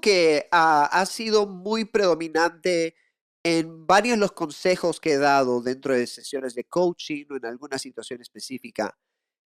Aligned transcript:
que 0.00 0.48
ah, 0.52 0.88
ha 0.92 1.06
sido 1.06 1.46
muy 1.46 1.84
predominante 1.84 2.94
en 3.42 3.86
varios 3.86 4.16
de 4.16 4.20
los 4.20 4.32
consejos 4.32 5.00
que 5.00 5.12
he 5.12 5.18
dado 5.18 5.62
dentro 5.62 5.94
de 5.94 6.06
sesiones 6.06 6.54
de 6.54 6.64
coaching 6.64 7.24
o 7.30 7.36
en 7.36 7.46
alguna 7.46 7.78
situación 7.78 8.20
específica, 8.20 8.98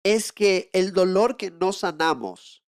es 0.03 0.33
que 0.33 0.71
el 0.73 0.93
dolor 0.93 1.37
que 1.37 1.51
no 1.51 1.73
sanamos 1.73 2.63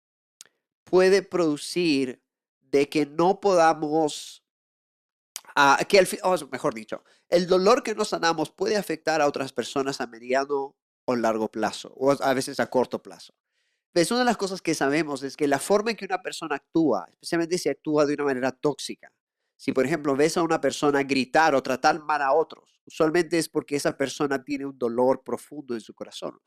puede 0.85 1.23
producir 1.23 2.23
de 2.61 2.89
que 2.89 3.07
no 3.07 3.41
podamos, 3.41 4.45
ah, 5.54 5.79
que 5.88 5.99
al 5.99 6.08
mejor 6.51 6.74
dicho, 6.74 7.03
el 7.29 7.47
dolor 7.47 7.83
que 7.83 7.95
no 7.95 8.04
sanamos 8.04 8.51
puede 8.51 8.77
afectar 8.77 9.21
a 9.21 9.27
otras 9.27 9.53
personas 9.53 10.01
a 10.01 10.06
mediano 10.06 10.77
o 11.06 11.17
largo 11.17 11.51
plazo, 11.51 11.93
o 11.97 12.13
a 12.13 12.35
veces 12.35 12.61
a 12.61 12.69
corto 12.69 13.03
plazo. 13.03 13.35
Es 13.97 14.10
una 14.10 14.21
de 14.21 14.26
las 14.26 14.37
cosas 14.37 14.60
que 14.60 14.74
sabemos 14.74 15.22
es 15.22 15.38
que 15.38 15.49
la 15.49 15.58
forma 15.58 15.90
en 15.90 15.97
que 15.97 16.05
una 16.05 16.20
persona 16.20 16.56
actúa, 16.56 17.06
especialmente 17.09 17.56
si 17.56 17.70
actúa 17.70 18.05
de 18.05 18.12
una 18.12 18.24
manera 18.24 18.52
tóxica, 18.52 19.11
si 19.56 19.73
por 19.73 19.87
ejemplo 19.87 20.15
ves 20.15 20.37
a 20.37 20.43
una 20.43 20.61
persona 20.61 21.02
gritar 21.02 21.55
o 21.55 21.62
tratar 21.62 22.02
mal 22.05 22.21
a 22.21 22.35
otros, 22.35 22.79
usualmente 22.85 23.38
es 23.38 23.48
porque 23.48 23.74
esa 23.74 23.97
persona 23.97 24.45
tiene 24.45 24.66
un 24.66 24.77
dolor 24.77 25.23
profundo 25.24 25.73
en 25.73 25.80
su 25.80 25.95
corazón. 25.95 26.38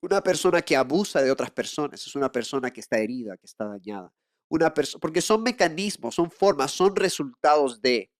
Una 0.00 0.22
persona 0.22 0.62
que 0.62 0.74
abusa 0.74 1.20
de 1.20 1.30
otras 1.30 1.50
personas 1.50 2.06
es 2.06 2.16
una 2.16 2.32
persona 2.32 2.70
que 2.70 2.80
está 2.80 2.98
herida, 2.98 3.36
que 3.36 3.46
está 3.46 3.66
dañada. 3.66 4.10
Una 4.48 4.72
porque 4.72 5.20
son 5.20 5.42
mecanismos, 5.42 6.14
son 6.14 6.30
formas, 6.30 6.70
son 6.70 6.96
resultados 6.96 7.82
de 7.82 8.10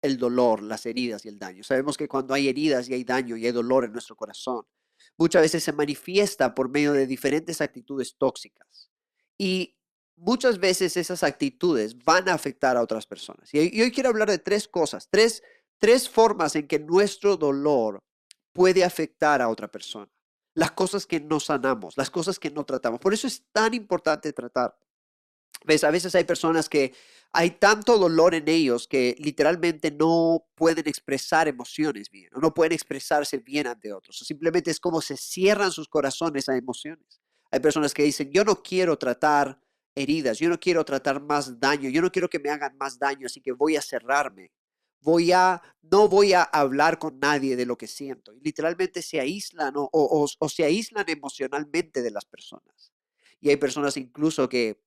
el 0.00 0.16
dolor, 0.16 0.62
las 0.62 0.86
heridas 0.86 1.26
y 1.26 1.28
el 1.28 1.38
daño. 1.38 1.62
Sabemos 1.62 1.98
que 1.98 2.08
cuando 2.08 2.32
hay 2.32 2.48
heridas 2.48 2.88
y 2.88 2.94
hay 2.94 3.04
daño 3.04 3.36
y 3.36 3.44
hay 3.44 3.52
dolor 3.52 3.84
en 3.84 3.92
nuestro 3.92 4.16
corazón, 4.16 4.64
muchas 5.16 5.42
veces 5.42 5.64
se 5.64 5.72
manifiesta 5.72 6.54
por 6.54 6.68
medio 6.68 6.92
de 6.92 7.06
diferentes 7.06 7.60
actitudes 7.60 8.16
tóxicas. 8.16 8.90
Y 9.38 9.76
muchas 10.16 10.58
veces 10.58 10.96
esas 10.96 11.22
actitudes 11.22 11.96
van 12.04 12.28
a 12.28 12.34
afectar 12.34 12.76
a 12.76 12.82
otras 12.82 13.06
personas. 13.06 13.52
Y 13.52 13.80
hoy 13.80 13.90
quiero 13.92 14.10
hablar 14.10 14.30
de 14.30 14.38
tres 14.38 14.68
cosas, 14.68 15.08
tres, 15.10 15.42
tres 15.78 16.08
formas 16.08 16.56
en 16.56 16.66
que 16.66 16.78
nuestro 16.78 17.36
dolor 17.36 18.02
puede 18.52 18.84
afectar 18.84 19.42
a 19.42 19.48
otra 19.48 19.68
persona. 19.68 20.10
Las 20.54 20.70
cosas 20.70 21.06
que 21.06 21.20
no 21.20 21.40
sanamos, 21.40 21.96
las 21.96 22.10
cosas 22.10 22.38
que 22.38 22.50
no 22.50 22.64
tratamos. 22.64 23.00
Por 23.00 23.12
eso 23.12 23.26
es 23.26 23.42
tan 23.52 23.74
importante 23.74 24.32
tratar. 24.32 24.76
¿Ves? 25.64 25.82
A 25.82 25.90
veces 25.90 26.14
hay 26.14 26.24
personas 26.24 26.68
que 26.68 26.92
hay 27.32 27.52
tanto 27.52 27.98
dolor 27.98 28.34
en 28.34 28.46
ellos 28.48 28.86
que 28.86 29.16
literalmente 29.18 29.90
no 29.90 30.46
pueden 30.54 30.86
expresar 30.86 31.48
emociones 31.48 32.10
bien 32.10 32.30
o 32.34 32.38
no 32.38 32.54
pueden 32.54 32.72
expresarse 32.72 33.38
bien 33.38 33.66
ante 33.66 33.92
otros. 33.92 34.20
O 34.20 34.24
simplemente 34.24 34.70
es 34.70 34.78
como 34.78 35.00
se 35.00 35.16
cierran 35.16 35.72
sus 35.72 35.88
corazones 35.88 36.48
a 36.48 36.56
emociones. 36.56 37.20
Hay 37.50 37.60
personas 37.60 37.94
que 37.94 38.04
dicen, 38.04 38.30
yo 38.30 38.44
no 38.44 38.62
quiero 38.62 38.96
tratar 38.98 39.58
heridas, 39.94 40.38
yo 40.38 40.48
no 40.48 40.60
quiero 40.60 40.84
tratar 40.84 41.20
más 41.20 41.58
daño, 41.58 41.88
yo 41.88 42.02
no 42.02 42.12
quiero 42.12 42.28
que 42.28 42.38
me 42.38 42.50
hagan 42.50 42.76
más 42.76 42.98
daño, 42.98 43.26
así 43.26 43.40
que 43.40 43.52
voy 43.52 43.76
a 43.76 43.82
cerrarme. 43.82 44.52
Voy 45.00 45.32
a, 45.32 45.60
no 45.82 46.08
voy 46.08 46.34
a 46.34 46.42
hablar 46.42 46.98
con 46.98 47.18
nadie 47.18 47.56
de 47.56 47.66
lo 47.66 47.76
que 47.76 47.86
siento. 47.86 48.34
Y 48.34 48.40
literalmente 48.40 49.02
se 49.02 49.18
aíslan 49.18 49.74
o, 49.76 49.88
o 49.92 50.48
se 50.48 50.64
aíslan 50.64 51.04
emocionalmente 51.08 52.02
de 52.02 52.10
las 52.10 52.24
personas. 52.24 52.92
Y 53.40 53.50
hay 53.50 53.56
personas 53.56 53.96
incluso 53.96 54.48
que 54.48 54.84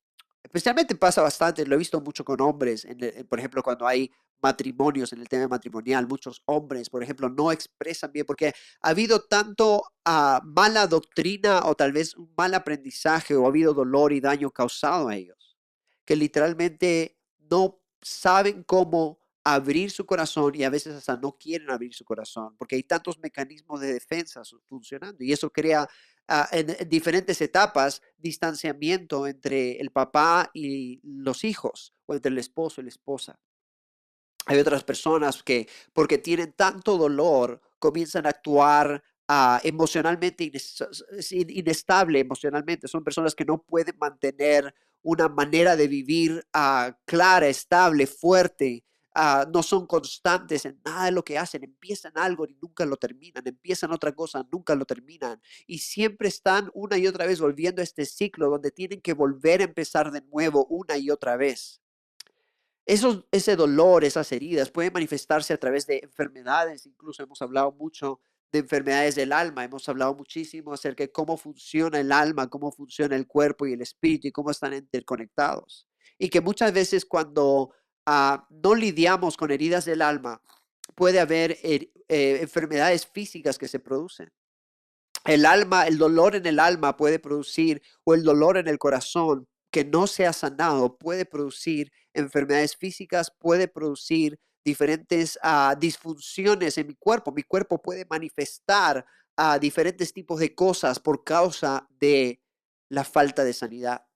especialmente 0.47 0.95
pasa 0.95 1.21
bastante, 1.21 1.65
lo 1.65 1.75
he 1.75 1.77
visto 1.77 1.99
mucho 1.99 2.23
con 2.23 2.39
hombres, 2.39 2.87
por 3.27 3.37
ejemplo, 3.37 3.61
cuando 3.61 3.85
hay 3.85 4.09
matrimonios 4.41 5.11
en 5.11 5.19
el 5.19 5.27
tema 5.27 5.47
matrimonial, 5.47 6.07
muchos 6.07 6.41
hombres, 6.45 6.89
por 6.89 7.03
ejemplo, 7.03 7.27
no 7.27 7.51
expresan 7.51 8.13
bien 8.13 8.25
porque 8.25 8.53
ha 8.81 8.89
habido 8.89 9.25
tanto 9.25 9.83
ah, 10.05 10.39
mala 10.45 10.87
doctrina 10.87 11.65
o 11.65 11.75
tal 11.75 11.91
vez 11.91 12.15
un 12.15 12.33
mal 12.37 12.53
aprendizaje 12.53 13.35
o 13.35 13.45
ha 13.45 13.49
habido 13.49 13.73
dolor 13.73 14.13
y 14.13 14.21
daño 14.21 14.49
causado 14.51 15.09
a 15.09 15.15
ellos, 15.15 15.57
que 16.05 16.15
literalmente 16.15 17.19
no 17.51 17.81
saben 18.01 18.63
cómo 18.63 19.19
abrir 19.43 19.91
su 19.91 20.05
corazón 20.05 20.55
y 20.55 20.63
a 20.63 20.69
veces 20.69 20.95
hasta 20.95 21.17
no 21.17 21.33
quieren 21.37 21.69
abrir 21.71 21.93
su 21.93 22.03
corazón 22.03 22.55
porque 22.57 22.75
hay 22.75 22.83
tantos 22.83 23.17
mecanismos 23.19 23.79
de 23.79 23.93
defensa 23.93 24.41
funcionando 24.67 25.23
y 25.23 25.31
eso 25.31 25.49
crea 25.49 25.87
en, 26.51 26.89
diferentes 26.89 27.41
etapas 27.41 28.01
distanciamiento 28.17 29.27
entre 29.27 29.79
el 29.79 29.91
papá 29.91 30.49
y 30.53 30.99
los 31.03 31.43
hijos 31.43 31.93
o 32.05 32.13
entre 32.13 32.31
el 32.31 32.37
esposo 32.37 32.81
y 32.81 32.85
la 32.85 32.89
esposa. 32.89 33.39
Hay 34.45 34.59
otras 34.59 34.83
personas 34.83 35.43
que 35.43 35.67
porque 35.93 36.17
tienen 36.17 36.53
tanto 36.53 36.97
dolor 36.97 37.61
comienzan 37.79 38.25
a 38.25 38.29
actuar 38.29 39.03
ah, 39.27 39.59
emocionalmente 39.63 40.49
inestable 41.29 42.19
emocionalmente. 42.19 42.87
Son 42.87 43.03
personas 43.03 43.35
que 43.35 43.45
no 43.45 43.61
pueden 43.61 43.97
mantener 43.97 44.73
una 45.01 45.27
manera 45.27 45.75
de 45.75 45.87
vivir 45.87 46.45
ah, 46.53 46.97
clara, 47.05 47.47
estable, 47.47 48.07
fuerte 48.07 48.83
Ah, 49.19 49.47
no 49.51 49.63
son 49.63 49.87
constantes 49.87 50.63
en 50.65 50.79
nada 50.85 51.05
de 51.05 51.11
lo 51.11 51.23
que 51.23 51.39
hacen, 51.39 51.63
empiezan 51.63 52.11
algo 52.13 52.45
y 52.45 52.55
nunca 52.61 52.85
lo 52.85 52.97
terminan, 52.97 53.41
empiezan 53.47 53.91
otra 53.91 54.11
cosa, 54.11 54.45
nunca 54.51 54.75
lo 54.75 54.85
terminan 54.85 55.41
y 55.65 55.79
siempre 55.79 56.27
están 56.27 56.69
una 56.75 56.99
y 56.99 57.07
otra 57.07 57.25
vez 57.25 57.39
volviendo 57.39 57.81
a 57.81 57.83
este 57.83 58.05
ciclo 58.05 58.47
donde 58.47 58.69
tienen 58.69 59.01
que 59.01 59.13
volver 59.13 59.61
a 59.61 59.63
empezar 59.63 60.11
de 60.11 60.21
nuevo 60.21 60.67
una 60.67 60.99
y 60.99 61.09
otra 61.09 61.35
vez. 61.35 61.81
Eso, 62.85 63.27
ese 63.31 63.55
dolor, 63.55 64.03
esas 64.03 64.31
heridas 64.31 64.69
pueden 64.69 64.93
manifestarse 64.93 65.51
a 65.51 65.57
través 65.57 65.87
de 65.87 66.01
enfermedades, 66.03 66.85
incluso 66.85 67.23
hemos 67.23 67.41
hablado 67.41 67.71
mucho 67.71 68.21
de 68.51 68.59
enfermedades 68.59 69.15
del 69.15 69.33
alma, 69.33 69.63
hemos 69.63 69.89
hablado 69.89 70.13
muchísimo 70.13 70.73
acerca 70.73 71.03
de 71.03 71.11
cómo 71.11 71.37
funciona 71.37 71.99
el 71.99 72.11
alma, 72.11 72.51
cómo 72.51 72.71
funciona 72.71 73.15
el 73.15 73.25
cuerpo 73.25 73.65
y 73.65 73.73
el 73.73 73.81
espíritu 73.81 74.27
y 74.27 74.31
cómo 74.31 74.51
están 74.51 74.75
interconectados. 74.75 75.87
Y 76.19 76.29
que 76.29 76.39
muchas 76.39 76.71
veces 76.71 77.03
cuando 77.03 77.71
No 78.07 78.73
lidiamos 78.75 79.35
con 79.35 79.51
heridas 79.51 79.83
del 79.83 80.01
alma, 80.01 80.41
puede 80.95 81.19
haber 81.19 81.57
eh, 81.61 81.91
enfermedades 82.07 83.05
físicas 83.05 83.57
que 83.57 83.67
se 83.67 83.79
producen. 83.79 84.31
El 85.25 85.45
alma, 85.45 85.87
el 85.87 85.97
dolor 85.97 86.35
en 86.35 86.45
el 86.45 86.59
alma 86.59 86.95
puede 86.95 87.19
producir, 87.19 87.81
o 88.05 88.13
el 88.13 88.23
dolor 88.23 88.57
en 88.57 88.69
el 88.69 88.77
corazón 88.77 89.47
que 89.71 89.83
no 89.83 90.07
se 90.07 90.25
ha 90.25 90.31
sanado, 90.31 90.97
puede 90.97 91.25
producir 91.25 91.91
enfermedades 92.13 92.77
físicas, 92.77 93.29
puede 93.37 93.67
producir 93.67 94.39
diferentes 94.63 95.37
ah, 95.43 95.75
disfunciones 95.77 96.77
en 96.77 96.87
mi 96.87 96.95
cuerpo. 96.95 97.33
Mi 97.33 97.43
cuerpo 97.43 97.81
puede 97.81 98.05
manifestar 98.09 99.05
ah, 99.35 99.59
diferentes 99.59 100.13
tipos 100.13 100.39
de 100.39 100.55
cosas 100.55 100.99
por 100.99 101.25
causa 101.25 101.85
de 101.99 102.41
la 102.89 103.03
falta 103.03 103.43
de 103.43 103.53
sanidad 103.53 104.06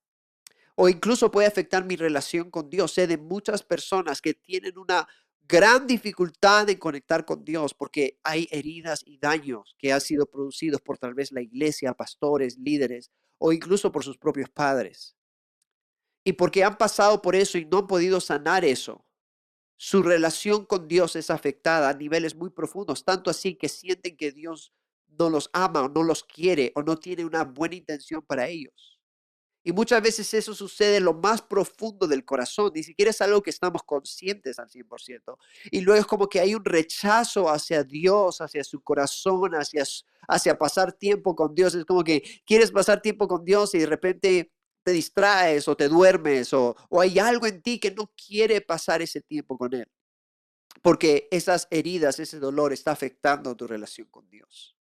o 0.83 0.89
incluso 0.89 1.29
puede 1.29 1.47
afectar 1.47 1.85
mi 1.85 1.95
relación 1.95 2.49
con 2.49 2.67
Dios. 2.67 2.93
Sé 2.93 3.05
de 3.05 3.19
muchas 3.19 3.61
personas 3.61 4.19
que 4.19 4.33
tienen 4.33 4.79
una 4.79 5.07
gran 5.47 5.85
dificultad 5.85 6.67
en 6.71 6.79
conectar 6.79 7.23
con 7.23 7.45
Dios 7.45 7.75
porque 7.75 8.19
hay 8.23 8.47
heridas 8.49 9.03
y 9.05 9.19
daños 9.19 9.75
que 9.77 9.93
han 9.93 10.01
sido 10.01 10.25
producidos 10.25 10.81
por 10.81 10.97
tal 10.97 11.13
vez 11.13 11.31
la 11.31 11.41
iglesia, 11.43 11.93
pastores, 11.93 12.57
líderes 12.57 13.11
o 13.37 13.53
incluso 13.53 13.91
por 13.91 14.03
sus 14.03 14.17
propios 14.17 14.49
padres. 14.49 15.15
Y 16.23 16.33
porque 16.33 16.63
han 16.63 16.79
pasado 16.79 17.21
por 17.21 17.35
eso 17.35 17.59
y 17.59 17.65
no 17.65 17.77
han 17.77 17.87
podido 17.87 18.19
sanar 18.19 18.65
eso, 18.65 19.05
su 19.77 20.01
relación 20.01 20.65
con 20.65 20.87
Dios 20.87 21.15
es 21.15 21.29
afectada 21.29 21.89
a 21.89 21.93
niveles 21.93 22.33
muy 22.33 22.49
profundos, 22.49 23.05
tanto 23.05 23.29
así 23.29 23.53
que 23.53 23.69
sienten 23.69 24.17
que 24.17 24.31
Dios 24.31 24.73
no 25.09 25.29
los 25.29 25.51
ama 25.53 25.83
o 25.83 25.89
no 25.89 26.01
los 26.01 26.23
quiere 26.23 26.71
o 26.73 26.81
no 26.81 26.97
tiene 26.97 27.23
una 27.23 27.43
buena 27.43 27.75
intención 27.75 28.23
para 28.23 28.47
ellos. 28.47 28.90
Y 29.63 29.71
muchas 29.73 30.01
veces 30.01 30.33
eso 30.33 30.55
sucede 30.55 30.97
en 30.97 31.05
lo 31.05 31.13
más 31.13 31.41
profundo 31.41 32.07
del 32.07 32.25
corazón, 32.25 32.71
ni 32.73 32.81
siquiera 32.81 33.11
es 33.11 33.21
algo 33.21 33.43
que 33.43 33.51
estamos 33.51 33.83
conscientes 33.83 34.57
al 34.57 34.69
100%. 34.69 35.37
Y 35.69 35.81
luego 35.81 35.99
es 35.99 36.07
como 36.07 36.27
que 36.27 36.39
hay 36.39 36.55
un 36.55 36.65
rechazo 36.65 37.49
hacia 37.49 37.83
Dios, 37.83 38.41
hacia 38.41 38.63
su 38.63 38.81
corazón, 38.81 39.53
hacia, 39.53 39.83
hacia 40.27 40.57
pasar 40.57 40.93
tiempo 40.93 41.35
con 41.35 41.53
Dios. 41.53 41.75
Es 41.75 41.85
como 41.85 42.03
que 42.03 42.23
quieres 42.45 42.71
pasar 42.71 43.01
tiempo 43.01 43.27
con 43.27 43.45
Dios 43.45 43.75
y 43.75 43.79
de 43.79 43.85
repente 43.85 44.51
te 44.83 44.91
distraes 44.91 45.67
o 45.67 45.77
te 45.77 45.87
duermes 45.87 46.53
o, 46.53 46.75
o 46.89 47.01
hay 47.01 47.19
algo 47.19 47.45
en 47.45 47.61
ti 47.61 47.79
que 47.79 47.91
no 47.91 48.11
quiere 48.15 48.61
pasar 48.61 49.03
ese 49.03 49.21
tiempo 49.21 49.59
con 49.59 49.75
Él. 49.75 49.87
Porque 50.81 51.27
esas 51.29 51.67
heridas, 51.69 52.19
ese 52.19 52.39
dolor 52.39 52.73
está 52.73 52.91
afectando 52.91 53.55
tu 53.55 53.67
relación 53.67 54.07
con 54.07 54.27
Dios. 54.29 54.75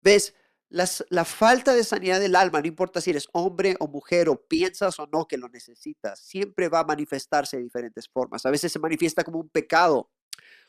¿Ves? 0.00 0.34
La 0.68 1.24
falta 1.24 1.74
de 1.74 1.84
sanidad 1.84 2.20
del 2.20 2.34
alma, 2.34 2.60
no 2.60 2.66
importa 2.66 3.00
si 3.00 3.10
eres 3.10 3.28
hombre 3.32 3.76
o 3.78 3.86
mujer 3.86 4.28
o 4.28 4.46
piensas 4.46 4.98
o 4.98 5.06
no 5.06 5.26
que 5.26 5.36
lo 5.36 5.48
necesitas, 5.48 6.18
siempre 6.18 6.68
va 6.68 6.80
a 6.80 6.84
manifestarse 6.84 7.56
de 7.56 7.62
diferentes 7.62 8.08
formas. 8.08 8.44
A 8.44 8.50
veces 8.50 8.72
se 8.72 8.78
manifiesta 8.78 9.22
como 9.22 9.38
un 9.38 9.48
pecado, 9.48 10.10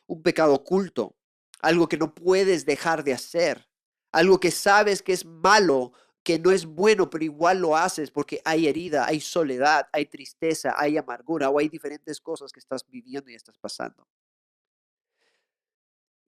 un 0.06 0.22
pecado 0.22 0.54
oculto, 0.54 1.16
algo 1.62 1.90
que 1.90 1.98
no 1.98 2.14
puedes 2.14 2.66
dejar 2.66 3.04
de 3.04 3.14
hacer, 3.14 3.68
algo 4.12 4.40
que 4.40 4.52
sabes 4.52 5.02
que 5.02 5.14
es 5.14 5.26
malo, 5.26 5.94
que 6.24 6.38
no 6.38 6.52
es 6.52 6.66
bueno, 6.66 7.10
pero 7.10 7.24
igual 7.24 7.60
lo 7.60 7.76
haces 7.76 8.12
porque 8.12 8.42
hay 8.46 8.68
herida, 8.68 9.08
hay 9.08 9.20
soledad, 9.20 9.88
hay 9.94 10.06
tristeza, 10.06 10.76
hay 10.78 10.98
amargura 10.98 11.50
o 11.50 11.58
hay 11.58 11.70
diferentes 11.70 12.22
cosas 12.22 12.52
que 12.52 12.60
estás 12.60 12.86
viviendo 12.86 13.32
y 13.32 13.36
estás 13.36 13.58
pasando. 13.58 14.08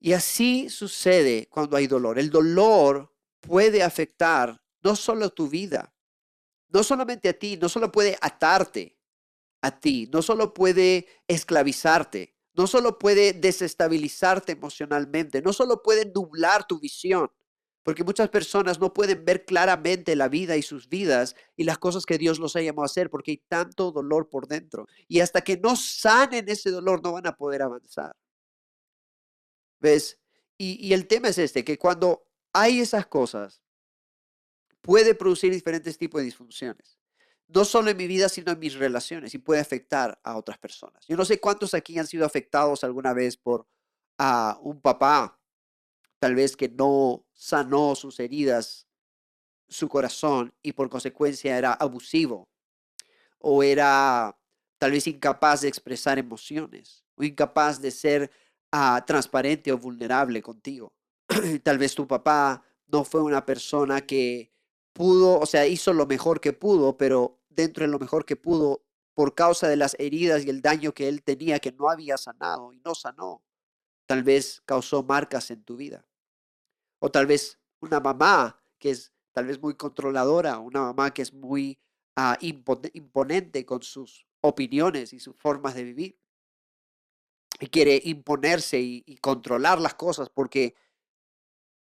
Y 0.00 0.14
así 0.14 0.70
sucede 0.70 1.46
cuando 1.50 1.76
hay 1.76 1.86
dolor. 1.86 2.18
El 2.18 2.30
dolor 2.30 3.09
puede 3.40 3.82
afectar 3.82 4.60
no 4.82 4.96
solo 4.96 5.30
tu 5.30 5.48
vida, 5.48 5.92
no 6.68 6.82
solamente 6.82 7.28
a 7.28 7.38
ti, 7.38 7.56
no 7.56 7.68
solo 7.68 7.90
puede 7.90 8.16
atarte, 8.20 8.98
a 9.62 9.78
ti, 9.78 10.08
no 10.12 10.22
solo 10.22 10.54
puede 10.54 11.06
esclavizarte, 11.28 12.34
no 12.54 12.66
solo 12.66 12.98
puede 12.98 13.32
desestabilizarte 13.32 14.52
emocionalmente, 14.52 15.42
no 15.42 15.52
solo 15.52 15.82
puede 15.82 16.10
nublar 16.14 16.66
tu 16.66 16.80
visión, 16.80 17.30
porque 17.82 18.04
muchas 18.04 18.28
personas 18.28 18.78
no 18.78 18.92
pueden 18.92 19.24
ver 19.24 19.44
claramente 19.44 20.14
la 20.14 20.28
vida 20.28 20.56
y 20.56 20.62
sus 20.62 20.88
vidas 20.88 21.34
y 21.56 21.64
las 21.64 21.78
cosas 21.78 22.04
que 22.04 22.18
Dios 22.18 22.38
los 22.38 22.54
ha 22.56 22.60
llamado 22.60 22.82
a 22.82 22.86
hacer 22.86 23.10
porque 23.10 23.32
hay 23.32 23.42
tanto 23.48 23.90
dolor 23.90 24.28
por 24.28 24.46
dentro. 24.46 24.86
Y 25.08 25.20
hasta 25.20 25.40
que 25.40 25.56
no 25.56 25.76
sanen 25.76 26.48
ese 26.48 26.70
dolor 26.70 27.02
no 27.02 27.12
van 27.12 27.26
a 27.26 27.36
poder 27.36 27.62
avanzar. 27.62 28.14
¿Ves? 29.80 30.18
Y, 30.58 30.86
y 30.86 30.92
el 30.92 31.06
tema 31.06 31.28
es 31.28 31.38
este, 31.38 31.64
que 31.64 31.78
cuando 31.78 32.29
hay 32.52 32.80
esas 32.80 33.06
cosas, 33.06 33.62
puede 34.80 35.14
producir 35.14 35.52
diferentes 35.52 35.98
tipos 35.98 36.20
de 36.20 36.26
disfunciones. 36.26 36.98
No 37.48 37.64
solo 37.64 37.90
en 37.90 37.96
mi 37.96 38.06
vida, 38.06 38.28
sino 38.28 38.52
en 38.52 38.58
mis 38.58 38.74
relaciones 38.74 39.34
y 39.34 39.38
puede 39.38 39.60
afectar 39.60 40.20
a 40.22 40.36
otras 40.36 40.58
personas. 40.58 41.04
Yo 41.08 41.16
no 41.16 41.24
sé 41.24 41.40
cuántos 41.40 41.74
aquí 41.74 41.98
han 41.98 42.06
sido 42.06 42.24
afectados 42.24 42.84
alguna 42.84 43.12
vez 43.12 43.36
por 43.36 43.66
a 44.18 44.58
un 44.62 44.80
papá 44.80 45.40
tal 46.20 46.34
vez 46.34 46.56
que 46.56 46.68
no 46.68 47.26
sanó 47.32 47.96
sus 47.96 48.20
heridas, 48.20 48.86
su 49.68 49.88
corazón 49.88 50.54
y 50.62 50.72
por 50.72 50.90
consecuencia 50.90 51.56
era 51.56 51.72
abusivo 51.72 52.48
o 53.38 53.62
era 53.62 54.38
tal 54.78 54.92
vez 54.92 55.06
incapaz 55.06 55.62
de 55.62 55.68
expresar 55.68 56.18
emociones 56.18 57.04
o 57.14 57.24
incapaz 57.24 57.80
de 57.80 57.90
ser 57.90 58.30
ah, 58.70 59.02
transparente 59.06 59.72
o 59.72 59.78
vulnerable 59.78 60.42
contigo. 60.42 60.92
tal 61.62 61.78
vez 61.78 61.94
tu 61.94 62.06
papá 62.06 62.62
no 62.88 63.04
fue 63.04 63.22
una 63.22 63.44
persona 63.46 64.00
que 64.02 64.52
pudo, 64.92 65.38
o 65.38 65.46
sea, 65.46 65.66
hizo 65.66 65.92
lo 65.92 66.06
mejor 66.06 66.40
que 66.40 66.52
pudo, 66.52 66.96
pero 66.96 67.40
dentro 67.48 67.84
de 67.84 67.90
lo 67.90 67.98
mejor 67.98 68.24
que 68.24 68.36
pudo, 68.36 68.84
por 69.14 69.34
causa 69.34 69.68
de 69.68 69.76
las 69.76 69.96
heridas 69.98 70.44
y 70.44 70.50
el 70.50 70.62
daño 70.62 70.92
que 70.92 71.08
él 71.08 71.22
tenía 71.22 71.58
que 71.58 71.72
no 71.72 71.90
había 71.90 72.16
sanado 72.16 72.72
y 72.72 72.80
no 72.80 72.94
sanó, 72.94 73.42
tal 74.06 74.22
vez 74.22 74.62
causó 74.64 75.02
marcas 75.02 75.50
en 75.50 75.62
tu 75.62 75.76
vida. 75.76 76.06
O 77.00 77.10
tal 77.10 77.26
vez 77.26 77.58
una 77.80 78.00
mamá 78.00 78.62
que 78.78 78.90
es 78.90 79.12
tal 79.32 79.46
vez 79.46 79.60
muy 79.60 79.74
controladora, 79.74 80.58
una 80.58 80.80
mamá 80.80 81.12
que 81.12 81.22
es 81.22 81.32
muy 81.32 81.78
ah, 82.16 82.36
imponente 82.40 83.64
con 83.64 83.82
sus 83.82 84.26
opiniones 84.40 85.12
y 85.12 85.20
sus 85.20 85.36
formas 85.36 85.74
de 85.74 85.84
vivir. 85.84 86.18
Y 87.60 87.66
quiere 87.66 88.00
imponerse 88.04 88.80
y, 88.80 89.04
y 89.06 89.18
controlar 89.18 89.80
las 89.80 89.94
cosas 89.94 90.30
porque 90.30 90.74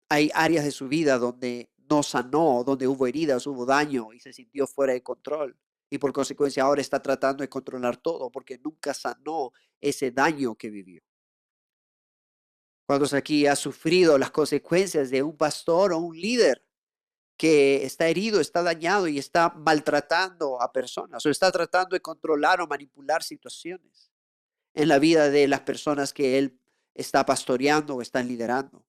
hay 0.08 0.30
áreas 0.34 0.64
de 0.64 0.70
su 0.70 0.88
vida 0.88 1.18
donde 1.18 1.70
no 1.88 2.02
sanó, 2.02 2.62
donde 2.64 2.86
hubo 2.86 3.06
heridas, 3.06 3.46
hubo 3.46 3.64
daño 3.64 4.12
y 4.12 4.20
se 4.20 4.32
sintió 4.32 4.66
fuera 4.66 4.92
de 4.92 5.02
control. 5.02 5.56
Y 5.90 5.98
por 5.98 6.12
consecuencia 6.12 6.64
ahora 6.64 6.80
está 6.80 7.00
tratando 7.00 7.42
de 7.42 7.48
controlar 7.48 7.96
todo 7.96 8.30
porque 8.30 8.58
nunca 8.58 8.92
sanó 8.92 9.52
ese 9.80 10.10
daño 10.10 10.54
que 10.54 10.70
vivió. 10.70 11.02
¿Cuántos 12.86 13.12
aquí 13.12 13.46
ha 13.46 13.56
sufrido 13.56 14.16
las 14.18 14.30
consecuencias 14.30 15.10
de 15.10 15.22
un 15.22 15.36
pastor 15.36 15.92
o 15.92 15.98
un 15.98 16.18
líder 16.18 16.64
que 17.36 17.84
está 17.84 18.08
herido, 18.08 18.40
está 18.40 18.62
dañado 18.62 19.06
y 19.08 19.18
está 19.18 19.50
maltratando 19.50 20.60
a 20.60 20.72
personas 20.72 21.24
o 21.24 21.30
está 21.30 21.52
tratando 21.52 21.94
de 21.94 22.00
controlar 22.00 22.60
o 22.60 22.66
manipular 22.66 23.22
situaciones 23.22 24.10
en 24.74 24.88
la 24.88 24.98
vida 24.98 25.30
de 25.30 25.46
las 25.48 25.60
personas 25.60 26.12
que 26.12 26.38
él 26.38 26.58
está 26.94 27.24
pastoreando 27.24 27.96
o 27.96 28.02
está 28.02 28.22
liderando? 28.22 28.87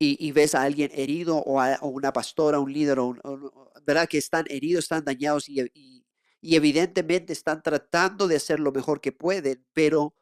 Y, 0.00 0.30
ves 0.30 0.54
a 0.54 0.62
alguien 0.62 0.92
herido 0.94 1.38
o 1.38 1.60
a 1.60 1.76
una 1.82 2.12
pastora, 2.12 2.60
un 2.60 2.72
líder, 2.72 3.00
o, 3.00 3.16
¿verdad? 3.84 4.08
Que 4.08 4.18
están 4.18 4.44
heridos, 4.48 4.84
están 4.84 5.04
dañados 5.04 5.48
y, 5.48 5.60
y 6.40 6.56
evidentemente 6.56 7.32
están 7.32 7.62
tratando 7.62 8.28
de 8.28 8.36
hacer 8.36 8.60
lo 8.60 8.70
mejor 8.70 9.00
que 9.00 9.10
pueden, 9.10 9.66
pero 9.72 10.14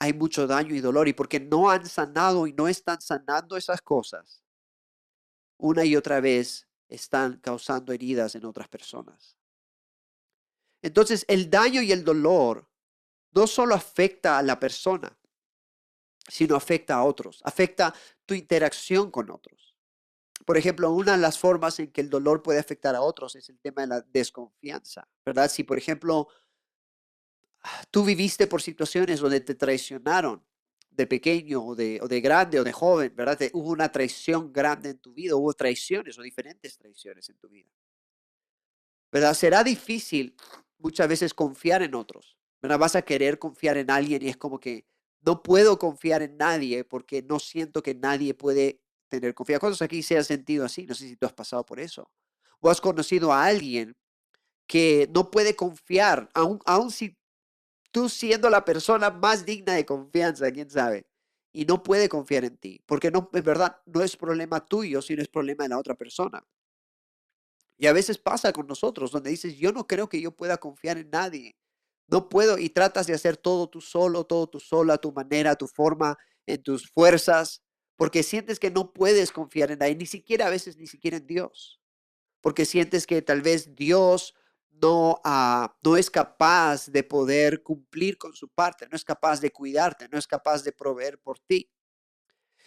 hay 0.00 0.14
mucho 0.14 0.46
daño 0.46 0.74
y 0.74 0.80
dolor 0.80 1.08
y 1.08 1.12
porque 1.12 1.38
no 1.38 1.70
han 1.70 1.86
sanado 1.86 2.46
y 2.46 2.52
no 2.54 2.66
están 2.66 3.00
sanando 3.00 3.56
esas 3.56 3.82
cosas, 3.82 4.42
una 5.58 5.84
y 5.84 5.94
otra 5.94 6.20
vez 6.20 6.66
están 6.88 7.38
causando 7.38 7.92
heridas 7.92 8.34
en 8.34 8.46
otras 8.46 8.68
personas. 8.68 9.36
Entonces, 10.82 11.24
el 11.28 11.50
daño 11.50 11.82
y 11.82 11.92
el 11.92 12.02
dolor 12.02 12.68
no 13.32 13.46
solo 13.46 13.74
afecta 13.74 14.38
a 14.38 14.42
la 14.42 14.58
persona, 14.58 15.16
sino 16.28 16.56
afecta 16.56 16.94
a 16.94 17.04
otros, 17.04 17.40
afecta 17.44 17.94
tu 18.30 18.34
interacción 18.34 19.10
con 19.10 19.28
otros. 19.28 19.74
Por 20.46 20.56
ejemplo, 20.56 20.92
una 20.92 21.12
de 21.12 21.18
las 21.18 21.36
formas 21.36 21.80
en 21.80 21.90
que 21.90 22.00
el 22.00 22.08
dolor 22.08 22.44
puede 22.44 22.60
afectar 22.60 22.94
a 22.94 23.00
otros 23.00 23.34
es 23.34 23.48
el 23.48 23.58
tema 23.58 23.82
de 23.82 23.88
la 23.88 24.02
desconfianza, 24.02 25.08
¿verdad? 25.26 25.50
Si, 25.50 25.64
por 25.64 25.76
ejemplo, 25.76 26.28
tú 27.90 28.04
viviste 28.04 28.46
por 28.46 28.62
situaciones 28.62 29.18
donde 29.18 29.40
te 29.40 29.56
traicionaron 29.56 30.44
de 30.92 31.08
pequeño 31.08 31.60
o 31.60 31.74
de, 31.74 31.98
o 32.00 32.06
de 32.06 32.20
grande 32.20 32.60
o 32.60 32.62
de 32.62 32.70
joven, 32.70 33.16
¿verdad? 33.16 33.36
hubo 33.52 33.70
una 33.70 33.90
traición 33.90 34.52
grande 34.52 34.90
en 34.90 34.98
tu 34.98 35.12
vida, 35.12 35.34
hubo 35.34 35.52
traiciones 35.52 36.16
o 36.16 36.22
diferentes 36.22 36.78
traiciones 36.78 37.28
en 37.30 37.36
tu 37.36 37.48
vida. 37.48 37.72
¿Verdad? 39.10 39.34
Será 39.34 39.64
difícil 39.64 40.36
muchas 40.78 41.08
veces 41.08 41.34
confiar 41.34 41.82
en 41.82 41.96
otros. 41.96 42.38
¿verdad? 42.62 42.78
Vas 42.78 42.94
a 42.94 43.02
querer 43.02 43.40
confiar 43.40 43.76
en 43.76 43.90
alguien 43.90 44.22
y 44.22 44.28
es 44.28 44.36
como 44.36 44.60
que 44.60 44.86
no 45.24 45.42
puedo 45.42 45.78
confiar 45.78 46.22
en 46.22 46.36
nadie 46.36 46.84
porque 46.84 47.22
no 47.22 47.38
siento 47.38 47.82
que 47.82 47.94
nadie 47.94 48.34
puede 48.34 48.80
tener 49.08 49.34
confianza. 49.34 49.60
¿Cuántos 49.60 49.82
aquí 49.82 50.02
se 50.02 50.16
han 50.16 50.24
sentido 50.24 50.64
así? 50.64 50.86
No 50.86 50.94
sé 50.94 51.08
si 51.08 51.16
tú 51.16 51.26
has 51.26 51.32
pasado 51.32 51.64
por 51.64 51.80
eso. 51.80 52.10
O 52.60 52.70
has 52.70 52.80
conocido 52.80 53.32
a 53.32 53.44
alguien 53.44 53.96
que 54.66 55.10
no 55.14 55.30
puede 55.30 55.56
confiar, 55.56 56.30
aun, 56.34 56.60
aun 56.64 56.90
si 56.90 57.18
tú 57.90 58.08
siendo 58.08 58.48
la 58.50 58.64
persona 58.64 59.10
más 59.10 59.44
digna 59.44 59.74
de 59.74 59.84
confianza, 59.84 60.50
quién 60.52 60.70
sabe, 60.70 61.06
y 61.52 61.64
no 61.64 61.82
puede 61.82 62.08
confiar 62.08 62.44
en 62.44 62.56
ti, 62.56 62.80
porque 62.86 63.10
no, 63.10 63.28
verdad 63.32 63.80
no 63.86 64.02
es 64.02 64.16
problema 64.16 64.64
tuyo, 64.64 65.02
sino 65.02 65.22
es 65.22 65.28
problema 65.28 65.64
de 65.64 65.70
la 65.70 65.78
otra 65.78 65.96
persona. 65.96 66.46
Y 67.78 67.86
a 67.86 67.92
veces 67.92 68.18
pasa 68.18 68.52
con 68.52 68.66
nosotros, 68.66 69.10
donde 69.10 69.30
dices, 69.30 69.56
yo 69.56 69.72
no 69.72 69.86
creo 69.86 70.08
que 70.08 70.20
yo 70.20 70.30
pueda 70.36 70.58
confiar 70.58 70.98
en 70.98 71.10
nadie. 71.10 71.56
No 72.10 72.28
puedo 72.28 72.58
y 72.58 72.70
tratas 72.70 73.06
de 73.06 73.14
hacer 73.14 73.36
todo 73.36 73.68
tú 73.68 73.80
solo, 73.80 74.24
todo 74.24 74.48
tú 74.48 74.60
sola, 74.60 74.98
tu 74.98 75.12
manera, 75.12 75.56
tu 75.56 75.68
forma, 75.68 76.18
en 76.46 76.62
tus 76.62 76.90
fuerzas, 76.90 77.62
porque 77.96 78.22
sientes 78.22 78.58
que 78.58 78.70
no 78.70 78.92
puedes 78.92 79.30
confiar 79.30 79.70
en 79.70 79.78
nadie, 79.78 79.94
ni 79.94 80.06
siquiera 80.06 80.46
a 80.46 80.50
veces 80.50 80.76
ni 80.76 80.86
siquiera 80.86 81.18
en 81.18 81.26
Dios, 81.26 81.80
porque 82.40 82.64
sientes 82.64 83.06
que 83.06 83.22
tal 83.22 83.42
vez 83.42 83.74
Dios 83.74 84.34
no, 84.70 85.20
ah, 85.24 85.76
no 85.84 85.96
es 85.96 86.10
capaz 86.10 86.86
de 86.88 87.02
poder 87.02 87.62
cumplir 87.62 88.16
con 88.16 88.34
su 88.34 88.48
parte, 88.48 88.88
no 88.88 88.96
es 88.96 89.04
capaz 89.04 89.40
de 89.40 89.52
cuidarte, 89.52 90.08
no 90.08 90.18
es 90.18 90.26
capaz 90.26 90.64
de 90.64 90.72
proveer 90.72 91.18
por 91.18 91.38
ti. 91.38 91.70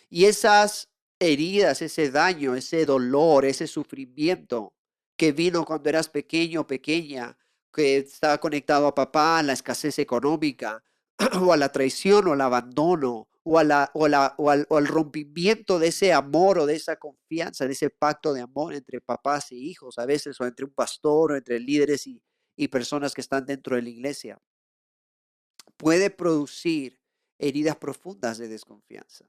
Y 0.09 0.25
esas 0.25 0.89
heridas, 1.19 1.81
ese 1.81 2.11
daño, 2.11 2.55
ese 2.55 2.85
dolor, 2.85 3.45
ese 3.45 3.67
sufrimiento 3.67 4.75
que 5.17 5.31
vino 5.31 5.65
cuando 5.65 5.89
eras 5.89 6.09
pequeño 6.09 6.61
o 6.61 6.67
pequeña, 6.67 7.37
que 7.73 7.97
estaba 7.97 8.37
conectado 8.39 8.87
a 8.87 8.95
papá, 8.95 9.39
a 9.39 9.43
la 9.43 9.53
escasez 9.53 9.99
económica, 9.99 10.83
o 11.41 11.51
a 11.51 11.57
la 11.57 11.71
traición 11.71 12.27
o 12.27 12.33
al 12.33 12.41
abandono, 12.41 13.27
o, 13.43 13.57
al, 13.59 14.87
rompimiento 14.87 15.77
de 15.79 15.87
ese 15.87 16.13
amor 16.13 16.59
o 16.59 16.65
de 16.65 16.75
esa 16.75 16.95
confianza, 16.95 17.65
de 17.65 17.73
ese 17.73 17.89
pacto 17.89 18.33
de 18.33 18.41
amor 18.41 18.73
entre 18.73 19.01
papás 19.01 19.51
y 19.51 19.69
hijos, 19.69 19.97
a 19.97 20.05
veces, 20.05 20.39
o 20.39 20.45
entre 20.45 20.65
un 20.65 20.73
pastor, 20.73 21.33
o 21.33 21.35
entre 21.35 21.59
líderes 21.59 22.07
y, 22.07 22.21
y 22.55 22.69
personas 22.69 23.13
que 23.13 23.21
están 23.21 23.45
dentro 23.45 23.75
de 23.75 23.81
la 23.81 23.89
iglesia, 23.89 24.39
puede 25.77 26.09
producir 26.09 26.99
heridas 27.37 27.75
profundas 27.75 28.37
de 28.37 28.47
desconfianza. 28.47 29.25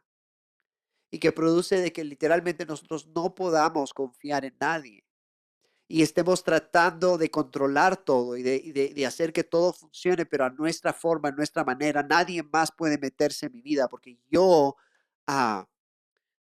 Y 1.11 1.19
que 1.19 1.33
produce 1.33 1.81
de 1.81 1.93
que 1.93 2.05
literalmente 2.05 2.67
nosotros 2.67 3.07
no 3.09 3.35
podamos 3.35 3.95
confiar 3.95 4.45
en 4.45 4.57
nadie 4.61 5.04
y 5.87 6.03
estemos 6.03 6.43
tratando 6.43 7.19
de 7.19 7.31
controlar 7.31 7.97
todo 7.97 8.37
y 8.37 8.43
de, 8.43 9.07
hacer 9.07 9.33
que 9.33 9.45
todo 9.45 9.73
funcione, 9.73 10.25
pero 10.25 10.45
a 10.45 10.51
nuestra 10.51 10.93
forma, 10.93 11.29
a 11.29 11.33
nuestra 11.33 11.63
manera. 11.65 12.03
Nadie 12.03 12.43
más 12.43 12.73
puede 12.73 12.99
meterse 12.99 13.47
en 13.47 13.53
mi 13.53 13.61
vida 13.61 13.89
porque 13.89 14.19
yo 14.31 14.77
ah, 15.27 15.69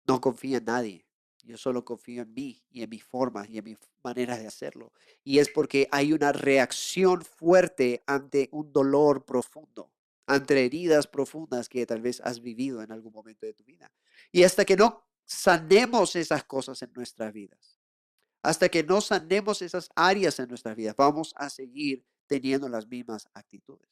no 0.08 0.20
confío 0.20 0.58
en 0.58 0.66
nadie. 0.66 1.06
Yo 1.44 1.58
solo 1.58 1.84
confío 1.84 2.22
en 2.24 2.34
mí 2.34 2.64
y 2.70 2.84
en 2.84 2.90
mi 2.90 3.00
forma 3.00 3.46
y 3.48 3.58
en 3.58 3.64
mi 3.64 3.78
manera 4.04 4.38
de 4.38 4.46
hacerlo. 4.46 4.92
Y 5.24 5.40
es 5.40 5.50
porque 5.50 5.88
hay 5.92 6.14
una 6.14 6.32
reacción 6.32 7.24
fuerte 7.24 8.04
ante 8.06 8.50
un 8.52 8.72
dolor 8.72 9.26
profundo, 9.26 9.92
ante 10.28 10.64
heridas 10.64 11.08
profundas 11.08 11.70
que 11.70 11.86
tal 11.86 12.02
vez 12.02 12.22
has 12.22 12.42
vivido 12.42 12.84
en 12.84 12.92
algún 12.92 13.14
momento 13.14 13.46
de 13.46 13.54
tu 13.54 13.64
vida. 13.64 13.92
Y 14.32 14.44
hasta 14.44 14.66
que 14.66 14.76
no 14.76 15.08
sanemos 15.24 16.16
esas 16.16 16.44
cosas 16.44 16.82
en 16.84 16.92
nuestras 16.94 17.34
vidas, 17.34 17.79
hasta 18.42 18.70
que 18.70 18.84
no 18.84 19.02
sanemos 19.02 19.62
esas 19.62 19.90
áreas 19.96 20.40
en 20.40 20.50
nuestra 20.50 20.74
vida, 20.74 20.94
vamos 20.98 21.34
a 21.36 21.50
seguir 21.50 22.06
teniendo 22.28 22.70
las 22.70 22.88
mismas 22.88 23.28
actitudes. 23.34 23.90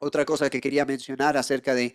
Otra 0.00 0.24
cosa 0.24 0.48
que 0.48 0.60
quería 0.60 0.84
mencionar 0.84 1.36
acerca 1.36 1.74
de 1.74 1.94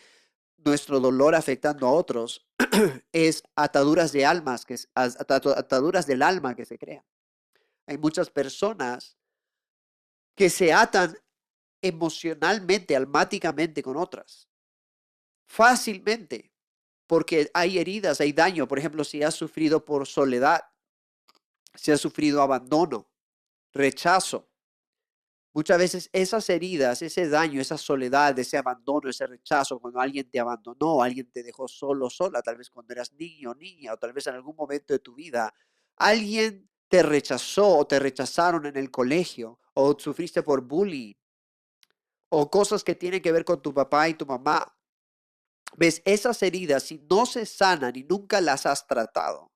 nuestro 0.58 1.00
dolor 1.00 1.36
afectando 1.36 1.88
a 1.88 1.92
otros 1.92 2.48
es 3.12 3.44
ataduras 3.56 4.12
de 4.12 4.26
almas, 4.26 4.66
que 4.66 4.76
ataduras 4.94 6.06
del 6.06 6.22
alma 6.22 6.56
que 6.56 6.66
se 6.66 6.78
crean. 6.78 7.06
Hay 7.88 7.98
muchas 7.98 8.30
personas 8.30 9.18
que 10.36 10.50
se 10.50 10.74
atan 10.74 11.18
emocionalmente, 11.82 12.96
almáticamente 12.96 13.82
con 13.84 13.98
otras. 13.98 14.50
Fácilmente, 15.48 16.52
porque 17.08 17.50
hay 17.54 17.78
heridas, 17.78 18.20
hay 18.20 18.34
daño. 18.34 18.68
Por 18.68 18.80
ejemplo, 18.80 19.04
si 19.04 19.22
has 19.24 19.36
sufrido 19.36 19.86
por 19.86 20.08
soledad, 20.08 20.62
si 21.76 21.92
has 21.92 22.02
sufrido 22.02 22.42
abandono, 22.42 23.10
rechazo. 23.74 24.50
Muchas 25.54 25.78
veces 25.78 26.10
esas 26.12 26.50
heridas, 26.50 27.02
ese 27.02 27.30
daño, 27.30 27.62
esa 27.62 27.78
soledad, 27.78 28.38
ese 28.38 28.58
abandono, 28.58 29.10
ese 29.10 29.26
rechazo, 29.26 29.80
cuando 29.80 30.02
alguien 30.02 30.30
te 30.30 30.40
abandonó, 30.40 31.02
alguien 31.02 31.32
te 31.32 31.44
dejó 31.44 31.68
solo, 31.68 32.10
sola, 32.10 32.42
tal 32.42 32.58
vez 32.58 32.70
cuando 32.70 32.94
eras 32.94 33.14
niño 33.14 33.56
niña, 33.56 33.94
o 33.94 33.98
tal 33.98 34.12
vez 34.12 34.28
en 34.28 34.36
algún 34.36 34.56
momento 34.56 34.94
de 34.94 35.00
tu 35.00 35.16
vida, 35.16 35.54
alguien 35.96 36.70
te 36.90 37.04
rechazó 37.04 37.78
o 37.78 37.88
te 37.88 38.00
rechazaron 38.00 38.66
en 38.66 38.76
el 38.76 38.92
colegio, 38.92 39.60
o 39.74 39.98
sufriste 39.98 40.44
por 40.44 40.62
bullying, 40.62 41.14
o 42.30 42.50
cosas 42.52 42.84
que 42.84 42.96
tienen 42.96 43.22
que 43.22 43.32
ver 43.32 43.46
con 43.46 43.62
tu 43.62 43.74
papá 43.74 44.10
y 44.10 44.14
tu 44.16 44.26
mamá. 44.26 44.76
¿Ves? 45.78 46.02
Esas 46.06 46.42
heridas, 46.44 46.84
si 46.84 47.06
no 47.10 47.26
se 47.26 47.46
sanan 47.46 47.96
y 47.96 48.04
nunca 48.04 48.42
las 48.42 48.66
has 48.66 48.86
tratado, 48.88 49.52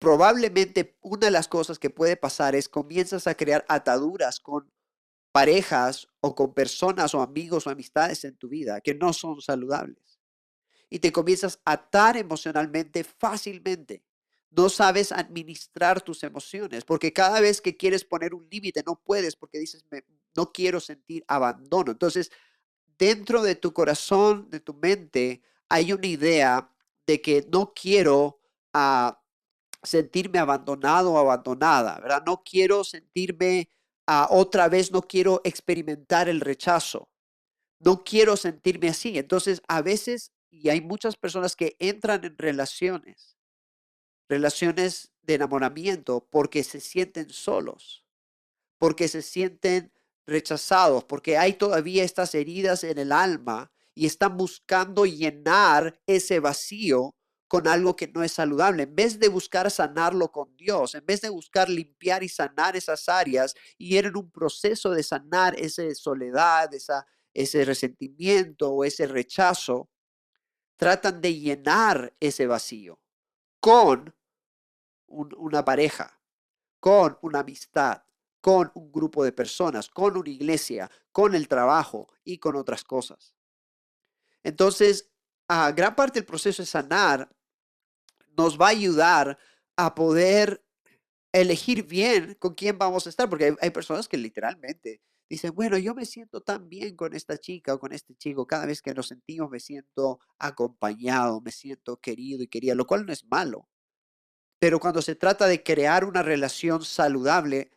probablemente 0.00 0.96
una 1.02 1.26
de 1.26 1.30
las 1.30 1.46
cosas 1.46 1.78
que 1.78 1.90
puede 1.90 2.16
pasar 2.16 2.56
es 2.56 2.68
comienzas 2.68 3.26
a 3.26 3.36
crear 3.36 3.64
ataduras 3.68 4.40
con 4.40 4.72
parejas 5.30 6.08
o 6.20 6.34
con 6.34 6.54
personas 6.54 7.14
o 7.14 7.20
amigos 7.20 7.66
o 7.66 7.70
amistades 7.70 8.24
en 8.24 8.34
tu 8.36 8.48
vida 8.48 8.80
que 8.80 8.94
no 8.94 9.12
son 9.12 9.40
saludables. 9.40 10.18
Y 10.88 10.98
te 10.98 11.12
comienzas 11.12 11.60
a 11.64 11.72
atar 11.72 12.16
emocionalmente 12.16 13.04
fácilmente. 13.04 14.02
No 14.50 14.70
sabes 14.70 15.12
administrar 15.12 16.00
tus 16.00 16.24
emociones 16.24 16.84
porque 16.84 17.12
cada 17.12 17.40
vez 17.40 17.60
que 17.60 17.76
quieres 17.76 18.02
poner 18.02 18.34
un 18.34 18.48
límite 18.50 18.82
no 18.84 18.96
puedes 18.96 19.36
porque 19.36 19.58
dices, 19.58 19.84
no 20.34 20.50
quiero 20.50 20.80
sentir 20.80 21.24
abandono. 21.28 21.92
Entonces, 21.92 22.32
dentro 22.98 23.42
de 23.42 23.54
tu 23.54 23.72
corazón, 23.72 24.48
de 24.50 24.60
tu 24.60 24.72
mente, 24.74 25.42
hay 25.68 25.92
una 25.92 26.06
idea 26.06 26.74
de 27.06 27.20
que 27.20 27.46
no 27.52 27.72
quiero 27.74 28.40
ah, 28.72 29.19
sentirme 29.82 30.38
abandonado 30.38 31.12
o 31.12 31.18
abandonada, 31.18 31.98
¿verdad? 32.00 32.22
No 32.26 32.42
quiero 32.44 32.84
sentirme 32.84 33.70
ah, 34.06 34.28
otra 34.30 34.68
vez, 34.68 34.92
no 34.92 35.02
quiero 35.02 35.40
experimentar 35.44 36.28
el 36.28 36.40
rechazo. 36.40 37.10
No 37.78 38.04
quiero 38.04 38.36
sentirme 38.36 38.88
así. 38.88 39.18
Entonces, 39.18 39.62
a 39.66 39.80
veces, 39.80 40.32
y 40.50 40.68
hay 40.68 40.80
muchas 40.80 41.16
personas 41.16 41.56
que 41.56 41.76
entran 41.78 42.24
en 42.24 42.36
relaciones, 42.36 43.38
relaciones 44.28 45.12
de 45.22 45.34
enamoramiento, 45.34 46.26
porque 46.30 46.62
se 46.62 46.80
sienten 46.80 47.30
solos, 47.30 48.04
porque 48.78 49.08
se 49.08 49.22
sienten 49.22 49.92
rechazados, 50.26 51.04
porque 51.04 51.38
hay 51.38 51.54
todavía 51.54 52.04
estas 52.04 52.34
heridas 52.34 52.84
en 52.84 52.98
el 52.98 53.12
alma 53.12 53.72
y 53.94 54.06
están 54.06 54.36
buscando 54.36 55.06
llenar 55.06 56.00
ese 56.06 56.38
vacío 56.40 57.14
con 57.50 57.66
algo 57.66 57.96
que 57.96 58.06
no 58.06 58.22
es 58.22 58.30
saludable. 58.30 58.84
En 58.84 58.94
vez 58.94 59.18
de 59.18 59.26
buscar 59.26 59.68
sanarlo 59.72 60.30
con 60.30 60.56
Dios, 60.56 60.94
en 60.94 61.04
vez 61.04 61.20
de 61.20 61.30
buscar 61.30 61.68
limpiar 61.68 62.22
y 62.22 62.28
sanar 62.28 62.76
esas 62.76 63.08
áreas 63.08 63.56
y 63.76 63.98
ir 63.98 64.06
en 64.06 64.16
un 64.16 64.30
proceso 64.30 64.90
de 64.90 65.02
sanar 65.02 65.58
esa 65.58 65.82
soledad, 65.96 66.72
esa, 66.72 67.04
ese 67.34 67.64
resentimiento 67.64 68.70
o 68.70 68.84
ese 68.84 69.08
rechazo, 69.08 69.90
tratan 70.76 71.20
de 71.20 71.34
llenar 71.34 72.14
ese 72.20 72.46
vacío 72.46 73.00
con 73.58 74.14
una 75.08 75.64
pareja, 75.64 76.22
con 76.78 77.18
una 77.20 77.40
amistad, 77.40 78.04
con 78.40 78.70
un 78.74 78.92
grupo 78.92 79.24
de 79.24 79.32
personas, 79.32 79.88
con 79.88 80.16
una 80.16 80.30
iglesia, 80.30 80.88
con 81.10 81.34
el 81.34 81.48
trabajo 81.48 82.06
y 82.22 82.38
con 82.38 82.54
otras 82.54 82.84
cosas. 82.84 83.34
Entonces, 84.44 85.10
a 85.48 85.72
gran 85.72 85.96
parte 85.96 86.20
del 86.20 86.26
proceso 86.26 86.62
de 86.62 86.66
sanar 86.66 87.28
nos 88.36 88.60
va 88.60 88.66
a 88.66 88.70
ayudar 88.70 89.38
a 89.76 89.94
poder 89.94 90.64
elegir 91.32 91.86
bien 91.86 92.36
con 92.38 92.54
quién 92.54 92.78
vamos 92.78 93.06
a 93.06 93.10
estar, 93.10 93.28
porque 93.28 93.54
hay, 93.60 93.70
personas 93.70 94.08
que 94.08 94.16
literalmente 94.16 95.00
dicen, 95.28 95.54
bueno, 95.54 95.78
yo 95.78 95.94
me 95.94 96.04
siento 96.04 96.40
tan 96.40 96.68
bien 96.68 96.96
con 96.96 97.14
esta 97.14 97.38
chica 97.38 97.74
o 97.74 97.78
con 97.78 97.92
este 97.92 98.14
chico, 98.16 98.46
cada 98.46 98.66
vez 98.66 98.82
que 98.82 98.94
nos 98.94 99.08
sentimos 99.08 99.48
me 99.48 99.60
siento 99.60 100.18
acompañado, 100.38 101.40
me 101.40 101.52
siento 101.52 101.98
querido 101.98 102.42
y 102.42 102.48
querida, 102.48 102.74
lo 102.74 102.86
cual 102.86 103.06
no 103.06 103.12
es 103.12 103.24
malo. 103.24 103.68
Pero 104.58 104.80
cuando 104.80 105.00
se 105.02 105.14
trata 105.14 105.46
de 105.46 105.62
crear 105.62 106.04
una 106.04 106.22
relación 106.22 106.84
saludable, 106.84 107.70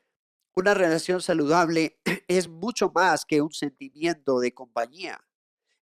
una 0.56 0.74
relación 0.74 1.22
saludable 1.22 2.00
es 2.28 2.50
mucho 2.50 2.92
más 2.94 3.26
que 3.26 3.42
un 3.42 3.54
sentimiento 3.54 4.40
de 4.40 4.54
compañía. 4.54 5.24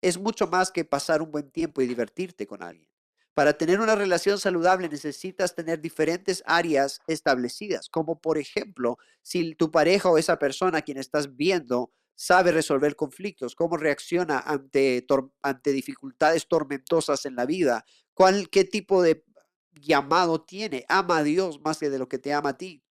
Es 0.02 0.20
mucho 0.20 0.48
más 0.48 0.72
que 0.72 0.84
pasar 0.84 1.22
un 1.22 1.32
buen 1.32 1.52
tiempo 1.52 1.82
y 1.82 1.88
divertirte 1.88 2.48
con 2.48 2.64
alguien. 2.64 2.91
Para 3.34 3.54
tener 3.54 3.80
una 3.80 3.96
relación 3.96 4.40
saludable 4.40 4.90
necesitas 4.90 5.56
tener 5.56 5.80
diferentes 5.80 6.44
áreas 6.46 7.00
establecidas, 7.08 7.90
como 7.90 8.20
por 8.20 8.38
ejemplo, 8.38 8.98
si 9.22 9.56
tu 9.56 9.72
pareja 9.72 10.10
o 10.10 10.18
esa 10.18 10.38
persona 10.38 10.80
a 10.80 10.82
quien 10.82 10.98
estás 10.98 11.36
viendo 11.36 11.92
sabe 12.16 12.52
resolver 12.52 12.96
conflictos, 12.96 13.56
cómo 13.56 13.78
reacciona 13.78 14.40
ante, 14.40 15.08
ante 15.42 15.72
dificultades 15.72 16.48
tormentosas 16.48 17.26
en 17.26 17.36
la 17.36 17.46
vida, 17.46 17.86
cuál, 18.14 18.50
qué 18.50 18.64
tipo 18.64 19.02
de 19.02 19.24
llamado 19.72 20.42
tiene, 20.42 20.86
ama 20.88 21.18
a 21.18 21.24
Dios 21.24 21.62
más 21.62 21.80
que 21.80 21.90
de 21.90 22.00
lo 22.00 22.08
que 22.08 22.20
te 22.20 22.34
ama 22.34 22.50
a 22.50 22.58
ti. 22.58 22.84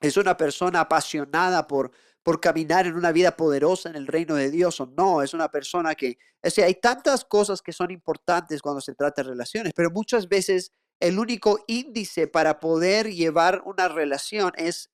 Es 0.00 0.16
una 0.16 0.36
persona 0.36 0.80
apasionada 0.80 1.66
por, 1.66 1.90
por 2.24 2.40
caminar 2.40 2.86
en 2.86 2.96
una 2.96 3.12
vida 3.12 3.36
poderosa 3.36 3.90
en 3.90 3.96
el 3.96 4.06
reino 4.06 4.34
de 4.34 4.50
Dios 4.50 4.80
o 4.80 4.86
no, 4.86 5.22
es 5.22 5.34
una 5.34 5.50
persona 5.50 5.94
que, 5.94 6.18
o 6.42 6.50
sea, 6.50 6.66
hay 6.66 6.74
tantas 6.74 7.24
cosas 7.24 7.60
que 7.60 7.72
son 7.72 7.90
importantes 7.90 8.62
cuando 8.62 8.80
se 8.80 8.94
trata 8.94 9.22
de 9.22 9.28
relaciones, 9.28 9.72
pero 9.76 9.90
muchas 9.90 10.26
veces 10.26 10.72
el 11.00 11.18
único 11.18 11.62
índice 11.68 12.26
para 12.26 12.60
poder 12.60 13.12
llevar 13.12 13.62
una 13.66 13.88
relación 13.88 14.52
es 14.56 14.90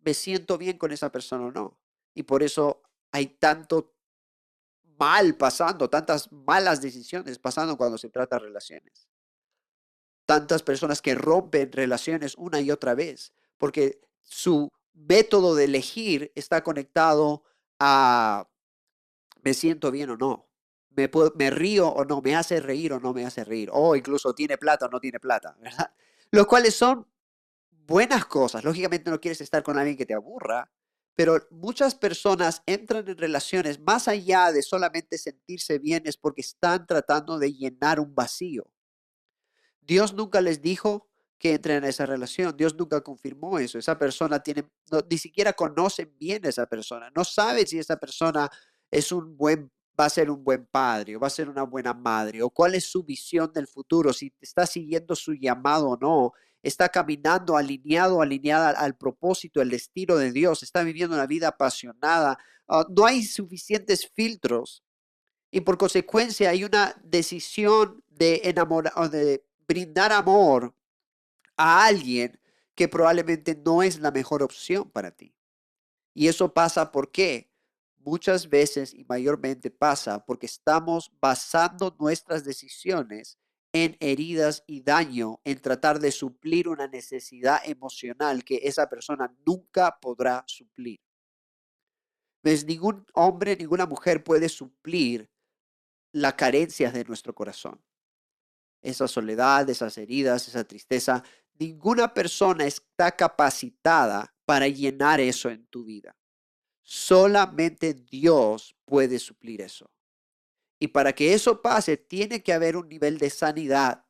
me 0.00 0.12
siento 0.12 0.58
bien 0.58 0.76
con 0.76 0.90
esa 0.90 1.12
persona 1.12 1.46
o 1.46 1.52
no. 1.52 1.78
Y 2.14 2.24
por 2.24 2.42
eso 2.42 2.82
hay 3.12 3.26
tanto 3.26 3.94
mal 4.98 5.36
pasando, 5.36 5.88
tantas 5.88 6.32
malas 6.32 6.82
decisiones 6.82 7.38
pasando 7.38 7.76
cuando 7.76 7.96
se 7.96 8.10
trata 8.10 8.36
de 8.36 8.46
relaciones. 8.46 9.08
Tantas 10.26 10.64
personas 10.64 11.00
que 11.00 11.14
rompen 11.14 11.70
relaciones 11.70 12.34
una 12.36 12.60
y 12.60 12.72
otra 12.72 12.96
vez, 12.96 13.32
porque 13.56 14.00
su 14.22 14.68
método 14.94 15.54
de 15.54 15.64
elegir 15.64 16.32
está 16.34 16.62
conectado 16.62 17.44
a 17.78 18.48
me 19.42 19.54
siento 19.54 19.90
bien 19.90 20.10
o 20.10 20.16
no, 20.16 20.48
me, 20.90 21.10
me 21.34 21.50
río 21.50 21.88
o 21.88 22.04
no, 22.04 22.20
me 22.20 22.36
hace 22.36 22.60
reír 22.60 22.92
o 22.92 23.00
no 23.00 23.12
me 23.12 23.26
hace 23.26 23.44
reír, 23.44 23.70
o 23.72 23.96
incluso 23.96 24.34
tiene 24.34 24.58
plata 24.58 24.86
o 24.86 24.88
no 24.88 25.00
tiene 25.00 25.18
plata, 25.18 25.56
¿verdad? 25.60 25.92
Los 26.30 26.46
cuales 26.46 26.74
son 26.74 27.06
buenas 27.70 28.24
cosas. 28.24 28.64
Lógicamente 28.64 29.10
no 29.10 29.20
quieres 29.20 29.40
estar 29.40 29.62
con 29.62 29.78
alguien 29.78 29.96
que 29.96 30.06
te 30.06 30.14
aburra, 30.14 30.70
pero 31.14 31.46
muchas 31.50 31.94
personas 31.94 32.62
entran 32.66 33.06
en 33.08 33.18
relaciones 33.18 33.80
más 33.80 34.08
allá 34.08 34.50
de 34.52 34.62
solamente 34.62 35.18
sentirse 35.18 35.78
bien, 35.78 36.02
es 36.06 36.16
porque 36.16 36.40
están 36.40 36.86
tratando 36.86 37.38
de 37.38 37.52
llenar 37.52 38.00
un 38.00 38.14
vacío. 38.14 38.70
Dios 39.80 40.14
nunca 40.14 40.40
les 40.40 40.62
dijo 40.62 41.10
que 41.42 41.54
entren 41.54 41.78
en 41.78 41.84
esa 41.84 42.06
relación. 42.06 42.56
Dios 42.56 42.76
nunca 42.76 43.00
confirmó 43.00 43.58
eso. 43.58 43.76
Esa 43.76 43.98
persona 43.98 44.40
tiene, 44.40 44.64
ni 45.10 45.18
siquiera 45.18 45.52
conocen 45.52 46.14
bien 46.16 46.46
a 46.46 46.48
esa 46.48 46.66
persona. 46.66 47.10
No 47.16 47.24
sabe 47.24 47.66
si 47.66 47.80
esa 47.80 47.96
persona 47.96 48.48
es 48.88 49.10
un 49.10 49.36
buen, 49.36 49.68
va 49.98 50.04
a 50.04 50.10
ser 50.10 50.30
un 50.30 50.44
buen 50.44 50.66
padre 50.66 51.16
o 51.16 51.20
va 51.20 51.26
a 51.26 51.30
ser 51.30 51.48
una 51.48 51.64
buena 51.64 51.94
madre 51.94 52.44
o 52.44 52.50
cuál 52.50 52.76
es 52.76 52.84
su 52.88 53.02
visión 53.02 53.52
del 53.52 53.66
futuro, 53.66 54.12
si 54.12 54.32
está 54.40 54.66
siguiendo 54.66 55.16
su 55.16 55.34
llamado 55.34 55.88
o 55.88 55.96
no, 55.96 56.32
está 56.62 56.88
caminando 56.88 57.56
alineado, 57.56 58.22
alineada 58.22 58.70
al, 58.70 58.96
propósito, 58.96 59.60
el 59.60 59.70
destino 59.70 60.14
de 60.14 60.30
Dios, 60.30 60.62
está 60.62 60.84
viviendo 60.84 61.16
una 61.16 61.26
vida 61.26 61.48
apasionada. 61.48 62.38
Ah, 62.68 62.86
no 62.88 63.04
hay 63.04 63.24
suficientes 63.24 64.08
filtros 64.14 64.84
y 65.50 65.62
por 65.62 65.76
consecuencia 65.76 66.50
hay 66.50 66.62
una 66.62 66.94
decisión 67.02 68.04
de 68.10 68.42
enamorar, 68.44 69.10
de 69.10 69.44
brindar 69.66 70.12
amor 70.12 70.72
a 71.56 71.84
alguien 71.84 72.40
que 72.74 72.88
probablemente 72.88 73.54
no 73.54 73.82
es 73.82 74.00
la 74.00 74.10
mejor 74.10 74.42
opción 74.42 74.90
para 74.90 75.10
ti. 75.10 75.34
Y 76.14 76.28
eso 76.28 76.52
pasa 76.52 76.92
porque 76.92 77.50
muchas 77.98 78.48
veces 78.48 78.94
y 78.94 79.04
mayormente 79.04 79.70
pasa 79.70 80.24
porque 80.24 80.46
estamos 80.46 81.12
basando 81.20 81.94
nuestras 81.98 82.44
decisiones 82.44 83.38
en 83.72 83.96
heridas 84.00 84.64
y 84.66 84.82
daño, 84.82 85.40
en 85.44 85.60
tratar 85.60 85.98
de 85.98 86.12
suplir 86.12 86.68
una 86.68 86.86
necesidad 86.88 87.58
emocional 87.64 88.44
que 88.44 88.60
esa 88.64 88.88
persona 88.88 89.34
nunca 89.46 89.98
podrá 89.98 90.44
suplir. 90.46 91.00
Pues 92.42 92.66
ningún 92.66 93.06
hombre, 93.14 93.56
ninguna 93.56 93.86
mujer 93.86 94.22
puede 94.22 94.48
suplir 94.48 95.30
las 96.12 96.34
carencias 96.34 96.92
de 96.92 97.04
nuestro 97.04 97.34
corazón. 97.34 97.82
Esa 98.82 99.08
soledad, 99.08 99.68
esas 99.70 99.96
heridas, 99.96 100.48
esa 100.48 100.64
tristeza, 100.64 101.22
Ninguna 101.58 102.12
persona 102.12 102.64
está 102.64 103.12
capacitada 103.12 104.34
para 104.44 104.68
llenar 104.68 105.20
eso 105.20 105.48
en 105.50 105.66
tu 105.66 105.84
vida. 105.84 106.16
Solamente 106.82 107.94
Dios 107.94 108.76
puede 108.84 109.18
suplir 109.18 109.60
eso. 109.60 109.90
Y 110.78 110.88
para 110.88 111.12
que 111.12 111.32
eso 111.32 111.62
pase, 111.62 111.96
tiene 111.96 112.42
que 112.42 112.52
haber 112.52 112.76
un 112.76 112.88
nivel 112.88 113.18
de 113.18 113.30
sanidad 113.30 114.04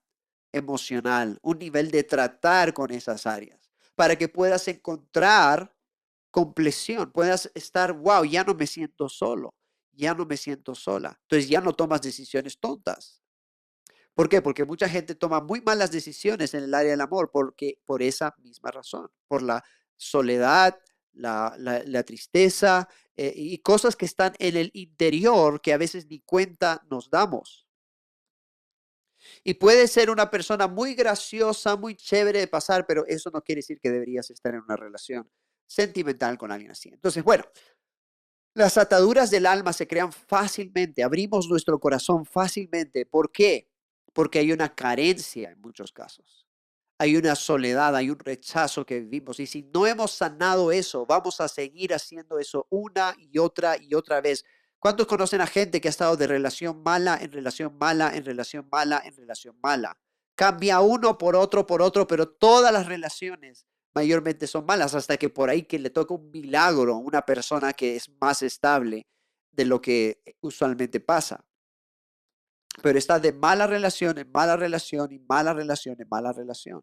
emocional, 0.52 1.38
un 1.42 1.58
nivel 1.58 1.90
de 1.90 2.02
tratar 2.02 2.72
con 2.72 2.90
esas 2.90 3.26
áreas, 3.26 3.70
para 3.94 4.16
que 4.16 4.28
puedas 4.28 4.66
encontrar 4.68 5.76
compleción, 6.30 7.12
puedas 7.12 7.50
estar, 7.54 7.92
wow, 7.92 8.24
ya 8.24 8.42
no 8.42 8.54
me 8.54 8.66
siento 8.66 9.08
solo, 9.08 9.54
ya 9.92 10.14
no 10.14 10.24
me 10.24 10.36
siento 10.36 10.74
sola. 10.74 11.18
Entonces 11.22 11.48
ya 11.48 11.60
no 11.60 11.74
tomas 11.74 12.00
decisiones 12.00 12.58
tontas. 12.58 13.21
¿Por 14.14 14.28
qué? 14.28 14.42
Porque 14.42 14.64
mucha 14.64 14.88
gente 14.88 15.14
toma 15.14 15.40
muy 15.40 15.60
malas 15.62 15.90
decisiones 15.90 16.54
en 16.54 16.64
el 16.64 16.74
área 16.74 16.90
del 16.90 17.00
amor 17.00 17.30
porque, 17.32 17.78
por 17.84 18.02
esa 18.02 18.34
misma 18.38 18.70
razón, 18.70 19.08
por 19.26 19.42
la 19.42 19.64
soledad, 19.96 20.78
la, 21.12 22.02
tristeza 22.04 22.88
eh, 23.16 23.32
y 23.34 23.58
cosas 23.58 23.96
que 23.96 24.04
están 24.04 24.34
en 24.38 24.56
el 24.56 24.70
interior 24.74 25.60
que 25.60 25.72
a 25.72 25.78
veces 25.78 26.06
ni 26.08 26.20
cuenta 26.20 26.82
nos 26.90 27.10
damos. 27.10 27.66
Y 29.44 29.54
puede 29.54 29.86
ser 29.88 30.10
una 30.10 30.30
persona 30.30 30.66
muy 30.66 30.94
graciosa, 30.94 31.76
muy 31.76 31.94
chévere 31.94 32.40
de 32.40 32.48
pasar, 32.48 32.86
pero 32.86 33.06
eso 33.06 33.30
no 33.32 33.42
quiere 33.42 33.60
decir 33.60 33.78
que 33.80 33.90
deberías 33.90 34.30
estar 34.30 34.54
en 34.54 34.62
una 34.62 34.76
relación 34.76 35.30
sentimental 35.66 36.36
con 36.36 36.50
alguien 36.50 36.72
así. 36.72 36.90
Entonces, 36.90 37.22
bueno, 37.22 37.44
las 38.54 38.76
ataduras 38.76 39.30
del 39.30 39.46
alma 39.46 39.72
se 39.72 39.86
crean 39.86 40.12
fácilmente, 40.12 41.02
abrimos 41.02 41.48
nuestro 41.48 41.78
corazón 41.78 42.26
fácilmente. 42.26 43.06
¿Por 43.06 43.30
qué? 43.30 43.71
Porque 44.12 44.38
hay 44.38 44.52
una 44.52 44.74
carencia 44.74 45.50
en 45.50 45.60
muchos 45.60 45.92
casos. 45.92 46.46
Hay 46.98 47.16
una 47.16 47.34
soledad, 47.34 47.96
hay 47.96 48.10
un 48.10 48.18
rechazo 48.18 48.86
que 48.86 49.00
vivimos. 49.00 49.40
Y 49.40 49.46
si 49.46 49.62
no 49.74 49.86
hemos 49.86 50.12
sanado 50.12 50.70
eso, 50.70 51.06
vamos 51.06 51.40
a 51.40 51.48
seguir 51.48 51.94
haciendo 51.94 52.38
eso 52.38 52.66
una 52.70 53.14
y 53.18 53.38
otra 53.38 53.76
y 53.80 53.94
otra 53.94 54.20
vez. 54.20 54.44
¿Cuántos 54.78 55.06
conocen 55.06 55.40
a 55.40 55.46
gente 55.46 55.80
que 55.80 55.88
ha 55.88 55.90
estado 55.90 56.16
de 56.16 56.26
relación 56.26 56.82
mala 56.82 57.18
en 57.20 57.32
relación 57.32 57.76
mala, 57.78 58.14
en 58.14 58.24
relación 58.24 58.68
mala, 58.70 59.00
en 59.04 59.16
relación 59.16 59.56
mala? 59.62 59.98
Cambia 60.34 60.80
uno 60.80 61.18
por 61.18 61.36
otro, 61.36 61.66
por 61.66 61.82
otro, 61.82 62.06
pero 62.06 62.28
todas 62.28 62.72
las 62.72 62.86
relaciones 62.86 63.66
mayormente 63.94 64.46
son 64.46 64.66
malas, 64.66 64.94
hasta 64.94 65.16
que 65.16 65.28
por 65.28 65.50
ahí 65.50 65.62
que 65.64 65.78
le 65.78 65.90
toca 65.90 66.14
un 66.14 66.30
milagro 66.30 66.96
una 66.96 67.22
persona 67.22 67.72
que 67.72 67.96
es 67.96 68.08
más 68.20 68.42
estable 68.42 69.06
de 69.50 69.64
lo 69.64 69.80
que 69.80 70.22
usualmente 70.40 71.00
pasa. 71.00 71.44
Pero 72.82 72.98
está 72.98 73.18
de 73.18 73.32
mala 73.32 73.66
relación 73.66 74.18
en 74.18 74.30
mala 74.30 74.56
relación 74.56 75.12
y 75.12 75.18
mala 75.20 75.54
relación 75.54 75.96
en 76.00 76.08
mala 76.08 76.32
relación. 76.32 76.82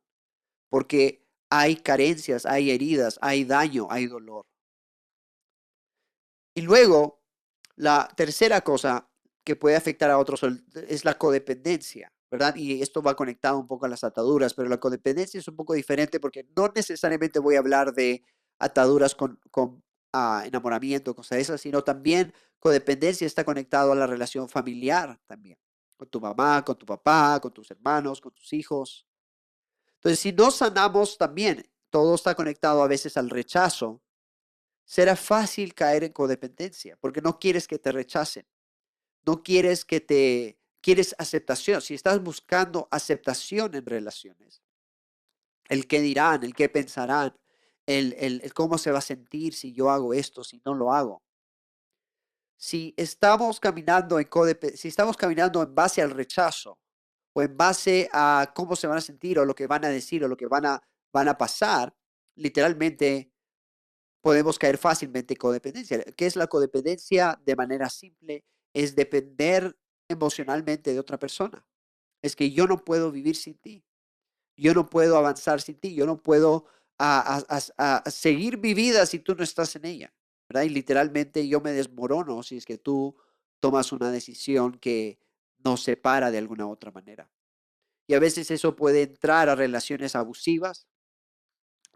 Porque 0.69 1.25
hay 1.49 1.77
carencias, 1.77 2.45
hay 2.45 2.71
heridas, 2.71 3.19
hay 3.21 3.43
daño, 3.45 3.87
hay 3.89 4.07
dolor. 4.07 4.45
Y 6.55 6.61
luego, 6.61 7.21
la 7.75 8.09
tercera 8.15 8.61
cosa 8.61 9.09
que 9.43 9.55
puede 9.55 9.75
afectar 9.75 10.11
a 10.11 10.17
otros 10.17 10.41
es 10.87 11.05
la 11.05 11.17
codependencia. 11.17 12.11
¿verdad? 12.31 12.55
Y 12.55 12.81
esto 12.81 13.01
va 13.01 13.15
conectado 13.15 13.57
un 13.57 13.67
poco 13.67 13.85
a 13.85 13.89
las 13.89 14.03
ataduras, 14.03 14.53
pero 14.53 14.69
la 14.69 14.79
codependencia 14.79 15.39
es 15.39 15.47
un 15.47 15.55
poco 15.55 15.73
diferente 15.73 16.19
porque 16.19 16.47
no 16.55 16.71
necesariamente 16.73 17.39
voy 17.39 17.55
a 17.55 17.59
hablar 17.59 17.93
de 17.93 18.23
ataduras 18.59 19.15
con, 19.15 19.39
con 19.51 19.83
ah, 20.13 20.43
enamoramiento, 20.45 21.15
cosas 21.15 21.39
esas, 21.39 21.61
sino 21.61 21.83
también 21.83 22.33
codependencia 22.59 23.25
está 23.25 23.43
conectado 23.43 23.93
a 23.93 23.95
la 23.95 24.05
relación 24.05 24.47
familiar 24.47 25.19
también, 25.25 25.57
con 25.99 26.09
tu 26.09 26.21
mamá, 26.21 26.63
con 26.63 26.77
tu 26.77 26.85
papá, 26.85 27.39
con 27.41 27.51
tus 27.51 27.69
hermanos, 27.69 28.21
con 28.21 28.33
tus 28.33 28.53
hijos. 28.53 29.05
Entonces, 29.95 30.17
si 30.17 30.31
no 30.31 30.49
sanamos 30.49 31.17
también, 31.17 31.69
todo 31.89 32.15
está 32.15 32.35
conectado 32.35 32.81
a 32.81 32.87
veces 32.87 33.17
al 33.17 33.29
rechazo, 33.29 34.01
será 34.85 35.17
fácil 35.17 35.73
caer 35.73 36.05
en 36.05 36.13
codependencia 36.13 36.97
porque 37.01 37.21
no 37.21 37.37
quieres 37.37 37.67
que 37.67 37.77
te 37.77 37.91
rechacen, 37.91 38.47
no 39.25 39.43
quieres 39.43 39.83
que 39.83 39.99
te 39.99 40.57
quieres 40.79 41.13
aceptación, 41.17 41.81
si 41.81 41.95
estás 41.95 42.23
buscando 42.23 42.87
aceptación 42.91 43.75
en 43.75 43.85
relaciones, 43.85 44.63
el 45.67 45.85
qué 45.85 45.99
dirán, 45.99 46.45
el 46.45 46.55
qué 46.55 46.69
pensarán, 46.69 47.37
el, 47.85 48.15
el, 48.17 48.53
cómo 48.53 48.77
se 48.77 48.91
va 48.91 48.99
a 48.99 49.01
sentir 49.01 49.53
si 49.53 49.73
yo 49.73 49.89
hago 49.89 50.13
esto, 50.13 50.45
si 50.45 50.61
no 50.63 50.73
lo 50.73 50.93
hago. 50.93 51.21
Si 52.59 52.93
estamos 52.97 53.59
caminando 53.59 54.19
en 54.19 54.27
si 54.75 54.89
estamos 54.89 55.15
caminando 55.15 55.63
en 55.63 55.73
base 55.73 56.01
al 56.01 56.11
rechazo 56.11 56.77
o 57.33 57.41
en 57.41 57.55
base 57.55 58.09
a 58.11 58.51
cómo 58.53 58.75
se 58.75 58.85
van 58.85 58.97
a 58.97 59.01
sentir 59.01 59.39
o 59.39 59.45
lo 59.45 59.55
que 59.55 59.65
van 59.65 59.85
a 59.85 59.89
decir 59.89 60.23
o 60.25 60.27
lo 60.27 60.35
que 60.35 60.47
van 60.47 60.65
a, 60.65 60.81
van 61.13 61.29
a 61.29 61.37
pasar, 61.37 61.95
literalmente 62.35 63.31
podemos 64.21 64.59
caer 64.59 64.77
fácilmente 64.77 65.35
en 65.35 65.37
codependencia. 65.37 66.03
¿Qué 66.17 66.25
es 66.25 66.35
la 66.35 66.47
codependencia? 66.47 67.39
De 67.45 67.55
manera 67.55 67.89
simple, 67.89 68.43
es 68.73 68.93
depender 68.93 69.77
emocionalmente 70.09 70.91
de 70.93 70.99
otra 70.99 71.17
persona. 71.17 71.65
Es 72.21 72.35
que 72.35 72.51
yo 72.51 72.67
no 72.67 72.83
puedo 72.83 73.09
vivir 73.09 73.37
sin 73.37 73.57
ti. 73.57 73.85
Yo 74.57 74.73
no 74.73 74.89
puedo 74.89 75.17
avanzar 75.17 75.61
sin 75.61 75.79
ti. 75.79 75.95
Yo 75.95 76.05
no 76.05 76.21
puedo 76.21 76.65
a, 76.97 78.03
seguir 78.07 78.57
mi 78.57 78.73
vida 78.73 79.05
si 79.05 79.19
tú 79.19 79.35
no 79.35 79.43
estás 79.43 79.75
en 79.77 79.85
ella. 79.85 80.13
Y 80.51 80.69
literalmente 80.69 81.47
yo 81.47 81.61
me 81.61 81.71
desmorono 81.71 82.41
si 82.43 82.57
es 82.57 82.65
que 82.65 82.77
tú 82.77 83.15
tomas 83.59 83.91
una 83.91 84.11
decisión 84.11 84.79
que 84.79 85.19
nos 85.63 85.83
separa 85.83 86.31
de 86.31 86.39
alguna 86.39 86.67
otra 86.67 86.91
manera. 86.91 87.29
Y 88.07 88.15
a 88.15 88.19
veces 88.19 88.49
eso 88.49 88.75
puede 88.75 89.03
entrar 89.03 89.49
a 89.49 89.55
relaciones 89.55 90.15
abusivas, 90.15 90.87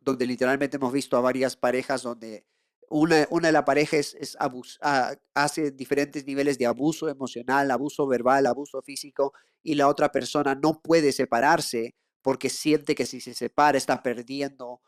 donde 0.01 0.27
literalmente 0.27 0.77
hemos 0.77 0.93
visto 0.93 1.17
a 1.17 1.21
varias 1.21 1.55
parejas 1.55 2.03
donde 2.03 2.45
una, 2.89 3.25
una 3.31 3.47
de 3.47 3.53
la 3.53 3.65
pareja 3.65 3.97
es, 3.97 4.37
ah, 4.39 5.15
hace 5.33 5.71
diferentes 5.71 6.25
niveles 6.27 6.59
de 6.59 6.67
abuso 6.67 7.09
emocional, 7.09 7.71
abuso 7.71 8.05
verbal, 8.05 8.45
abuso 8.45 8.81
físico, 8.83 9.33
y 9.63 9.73
la 9.75 9.87
otra 9.87 10.11
persona 10.11 10.53
no 10.53 10.81
puede 10.81 11.11
separarse 11.11 11.95
porque 12.21 12.49
siente 12.49 12.93
que 12.93 13.05
si 13.07 13.19
se 13.19 13.33
separa 13.33 13.77
está 13.77 14.03
perdiendo 14.03 14.81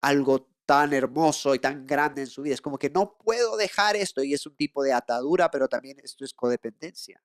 algo 0.00 0.48
tan 0.66 0.92
hermoso 0.92 1.54
y 1.54 1.58
tan 1.58 1.86
grande 1.86 2.22
en 2.22 2.26
su 2.26 2.42
vida. 2.42 2.54
Es 2.54 2.60
como 2.60 2.78
que 2.78 2.90
no 2.90 3.16
puedo 3.18 3.56
dejar 3.56 3.96
esto 3.96 4.22
y 4.22 4.34
es 4.34 4.46
un 4.46 4.56
tipo 4.56 4.82
de 4.82 4.92
atadura, 4.92 5.50
pero 5.50 5.68
también 5.68 5.98
esto 6.02 6.24
es 6.24 6.32
codependencia. 6.32 7.22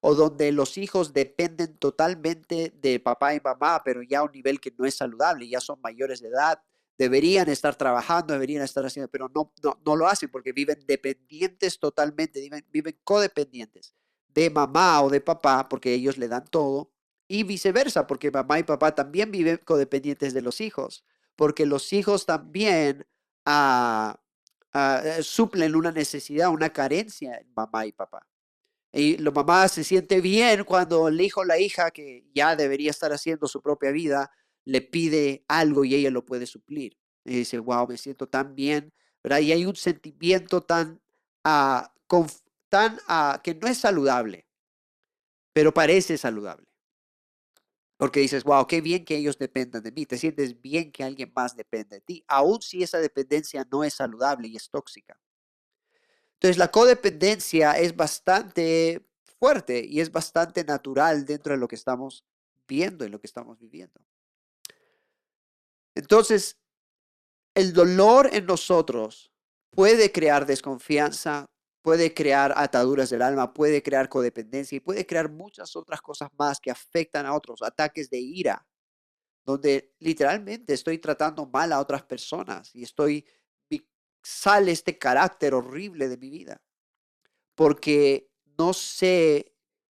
O 0.00 0.14
donde 0.14 0.50
los 0.50 0.78
hijos 0.78 1.12
dependen 1.12 1.76
totalmente 1.76 2.72
de 2.74 3.00
papá 3.00 3.34
y 3.34 3.40
mamá, 3.40 3.82
pero 3.84 4.02
ya 4.02 4.20
a 4.20 4.22
un 4.24 4.32
nivel 4.32 4.60
que 4.60 4.74
no 4.76 4.86
es 4.86 4.94
saludable, 4.94 5.48
ya 5.48 5.60
son 5.60 5.80
mayores 5.80 6.20
de 6.20 6.28
edad, 6.28 6.62
deberían 6.96 7.48
estar 7.48 7.76
trabajando, 7.76 8.32
deberían 8.32 8.62
estar 8.62 8.84
haciendo, 8.84 9.10
pero 9.10 9.28
no, 9.28 9.52
no, 9.84 9.96
lo 9.96 10.06
hacen 10.06 10.30
porque 10.30 10.52
viven 10.52 10.84
dependientes 10.86 11.78
totalmente, 11.78 12.40
viven, 12.40 12.66
viven 12.70 12.98
codependientes 13.04 13.94
de 14.28 14.50
mamá 14.50 15.02
o 15.02 15.10
de 15.10 15.20
papá 15.20 15.68
porque 15.68 15.94
ellos 15.94 16.18
le 16.18 16.28
dan 16.28 16.44
todo 16.44 16.92
y 17.26 17.42
viceversa 17.42 18.06
porque 18.06 18.30
mamá 18.30 18.58
y 18.58 18.64
papá 18.64 18.94
también 18.94 19.30
viven 19.30 19.58
codependientes 19.64 20.34
de 20.34 20.42
los 20.42 20.60
hijos 20.60 21.04
porque 21.40 21.64
los 21.64 21.90
hijos 21.94 22.26
también 22.26 23.06
ah, 23.46 24.20
ah, 24.74 25.02
eh, 25.02 25.22
suplen 25.22 25.74
una 25.74 25.90
necesidad, 25.90 26.50
una 26.50 26.68
carencia 26.68 27.38
en 27.38 27.50
mamá 27.54 27.86
y 27.86 27.92
papá. 27.92 28.28
Y 28.92 29.16
la 29.16 29.30
mamá 29.30 29.66
se 29.68 29.82
siente 29.82 30.20
bien 30.20 30.64
cuando 30.64 31.08
el 31.08 31.18
hijo 31.18 31.40
o 31.40 31.44
la 31.44 31.58
hija 31.58 31.92
que 31.92 32.26
ya 32.34 32.56
debería 32.56 32.90
estar 32.90 33.10
haciendo 33.14 33.48
su 33.48 33.62
propia 33.62 33.90
vida 33.90 34.30
le 34.66 34.82
pide 34.82 35.46
algo 35.48 35.82
y 35.86 35.94
ella 35.94 36.10
lo 36.10 36.26
puede 36.26 36.44
suplir. 36.44 36.98
Y 37.24 37.36
dice, 37.38 37.58
wow, 37.58 37.88
me 37.88 37.96
siento 37.96 38.28
tan 38.28 38.54
bien, 38.54 38.92
¿verdad? 39.24 39.38
Y 39.38 39.52
hay 39.52 39.64
un 39.64 39.76
sentimiento 39.76 40.60
tan, 40.60 41.00
ah, 41.42 41.90
que 43.42 43.54
no 43.54 43.66
es 43.66 43.78
saludable, 43.78 44.46
pero 45.54 45.72
parece 45.72 46.18
saludable. 46.18 46.69
Porque 48.00 48.20
dices, 48.20 48.44
wow, 48.44 48.66
qué 48.66 48.80
bien 48.80 49.04
que 49.04 49.14
ellos 49.14 49.36
dependan 49.36 49.82
de 49.82 49.92
mí. 49.92 50.06
Te 50.06 50.16
sientes 50.16 50.58
bien 50.58 50.90
que 50.90 51.04
alguien 51.04 51.30
más 51.36 51.54
dependa 51.54 51.96
de 51.96 52.00
ti, 52.00 52.24
aun 52.28 52.62
si 52.62 52.82
esa 52.82 52.96
dependencia 52.96 53.68
no 53.70 53.84
es 53.84 53.92
saludable 53.92 54.48
y 54.48 54.56
es 54.56 54.70
tóxica. 54.70 55.20
Entonces, 56.32 56.56
la 56.56 56.70
codependencia 56.70 57.72
es 57.72 57.94
bastante 57.94 59.06
fuerte 59.38 59.84
y 59.84 60.00
es 60.00 60.10
bastante 60.10 60.64
natural 60.64 61.26
dentro 61.26 61.52
de 61.52 61.58
lo 61.58 61.68
que 61.68 61.74
estamos 61.74 62.24
viendo 62.66 63.04
y 63.04 63.10
lo 63.10 63.20
que 63.20 63.26
estamos 63.26 63.58
viviendo. 63.58 64.00
Entonces, 65.94 66.56
el 67.54 67.74
dolor 67.74 68.30
en 68.32 68.46
nosotros 68.46 69.30
puede 69.68 70.10
crear 70.10 70.46
desconfianza, 70.46 71.49
puede 71.82 72.12
crear 72.14 72.52
ataduras 72.56 73.10
del 73.10 73.22
alma, 73.22 73.52
puede 73.54 73.82
crear 73.82 74.08
codependencia 74.08 74.76
y 74.76 74.80
puede 74.80 75.06
crear 75.06 75.30
muchas 75.30 75.76
otras 75.76 76.00
cosas 76.02 76.28
más 76.38 76.60
que 76.60 76.70
afectan 76.70 77.26
a 77.26 77.34
otros, 77.34 77.62
ataques 77.62 78.10
de 78.10 78.18
ira, 78.18 78.66
donde 79.44 79.94
literalmente 79.98 80.74
estoy 80.74 80.98
tratando 80.98 81.46
mal 81.46 81.72
a 81.72 81.80
otras 81.80 82.02
personas 82.02 82.74
y 82.74 82.82
estoy 82.82 83.24
sale 84.22 84.72
este 84.72 84.98
carácter 84.98 85.54
horrible 85.54 86.08
de 86.08 86.18
mi 86.18 86.28
vida 86.28 86.62
porque 87.54 88.30
no 88.58 88.72
sé 88.72 89.54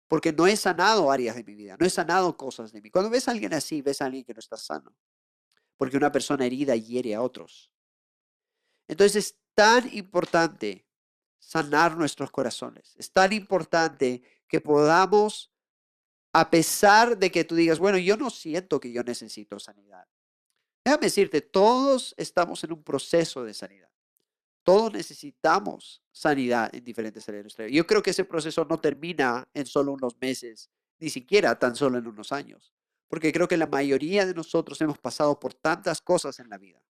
porque 0.08 0.32
no 0.32 0.46
he 0.46 0.56
sanado 0.56 1.10
áreas 1.10 1.34
de 1.34 1.44
mi 1.44 1.54
vida, 1.54 1.76
no 1.78 1.86
he 1.86 1.90
sanado 1.90 2.36
cosas 2.36 2.72
de 2.72 2.80
mí. 2.80 2.90
Cuando 2.90 3.10
ves 3.10 3.26
a 3.26 3.32
alguien 3.32 3.52
así, 3.52 3.82
ves 3.82 4.00
a 4.00 4.04
alguien 4.04 4.24
que 4.24 4.34
no 4.34 4.38
está 4.38 4.56
sano 4.56 4.94
porque 5.76 5.96
una 5.96 6.12
persona 6.12 6.46
herida 6.46 6.76
hiere 6.76 7.14
a 7.14 7.22
otros. 7.22 7.70
Entonces, 8.86 9.38
tan 9.54 9.92
importante 9.94 10.86
sanar 11.44 11.96
nuestros 11.96 12.30
corazones. 12.30 12.94
Es 12.96 13.12
tan 13.12 13.32
importante 13.32 14.22
que 14.48 14.60
podamos, 14.60 15.52
a 16.32 16.50
pesar 16.50 17.18
de 17.18 17.30
que 17.30 17.44
tú 17.44 17.54
digas, 17.54 17.78
bueno, 17.78 17.98
yo 17.98 18.16
no 18.16 18.30
siento 18.30 18.80
que 18.80 18.90
yo 18.90 19.02
necesito 19.02 19.58
sanidad. 19.58 20.06
Déjame 20.84 21.06
decirte, 21.06 21.42
todos 21.42 22.14
estamos 22.16 22.64
en 22.64 22.72
un 22.72 22.82
proceso 22.82 23.44
de 23.44 23.54
sanidad. 23.54 23.90
Todos 24.62 24.92
necesitamos 24.92 26.02
sanidad 26.10 26.74
en 26.74 26.82
diferentes 26.82 27.28
áreas 27.28 27.40
de 27.40 27.44
nuestra 27.44 27.64
vida. 27.66 27.76
Yo 27.76 27.86
creo 27.86 28.02
que 28.02 28.10
ese 28.10 28.24
proceso 28.24 28.64
no 28.64 28.80
termina 28.80 29.46
en 29.52 29.66
solo 29.66 29.92
unos 29.92 30.16
meses, 30.20 30.70
ni 30.98 31.10
siquiera 31.10 31.58
tan 31.58 31.76
solo 31.76 31.98
en 31.98 32.06
unos 32.06 32.32
años, 32.32 32.72
porque 33.08 33.32
creo 33.32 33.46
que 33.46 33.58
la 33.58 33.66
mayoría 33.66 34.24
de 34.24 34.32
nosotros 34.32 34.80
hemos 34.80 34.98
pasado 34.98 35.38
por 35.38 35.52
tantas 35.52 36.00
cosas 36.00 36.40
en 36.40 36.48
la 36.48 36.56
vida 36.56 36.83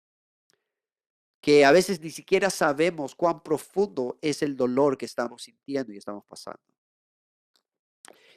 que 1.42 1.66
a 1.66 1.72
veces 1.72 2.00
ni 2.00 2.12
siquiera 2.12 2.50
sabemos 2.52 3.16
cuán 3.16 3.42
profundo 3.42 4.18
es 4.22 4.44
el 4.44 4.56
dolor 4.56 4.98
que 4.98 5.06
estamos 5.06 5.44
sintiendo 5.44 5.92
y 5.92 5.98
estamos 5.98 6.24
pasando. 6.26 6.62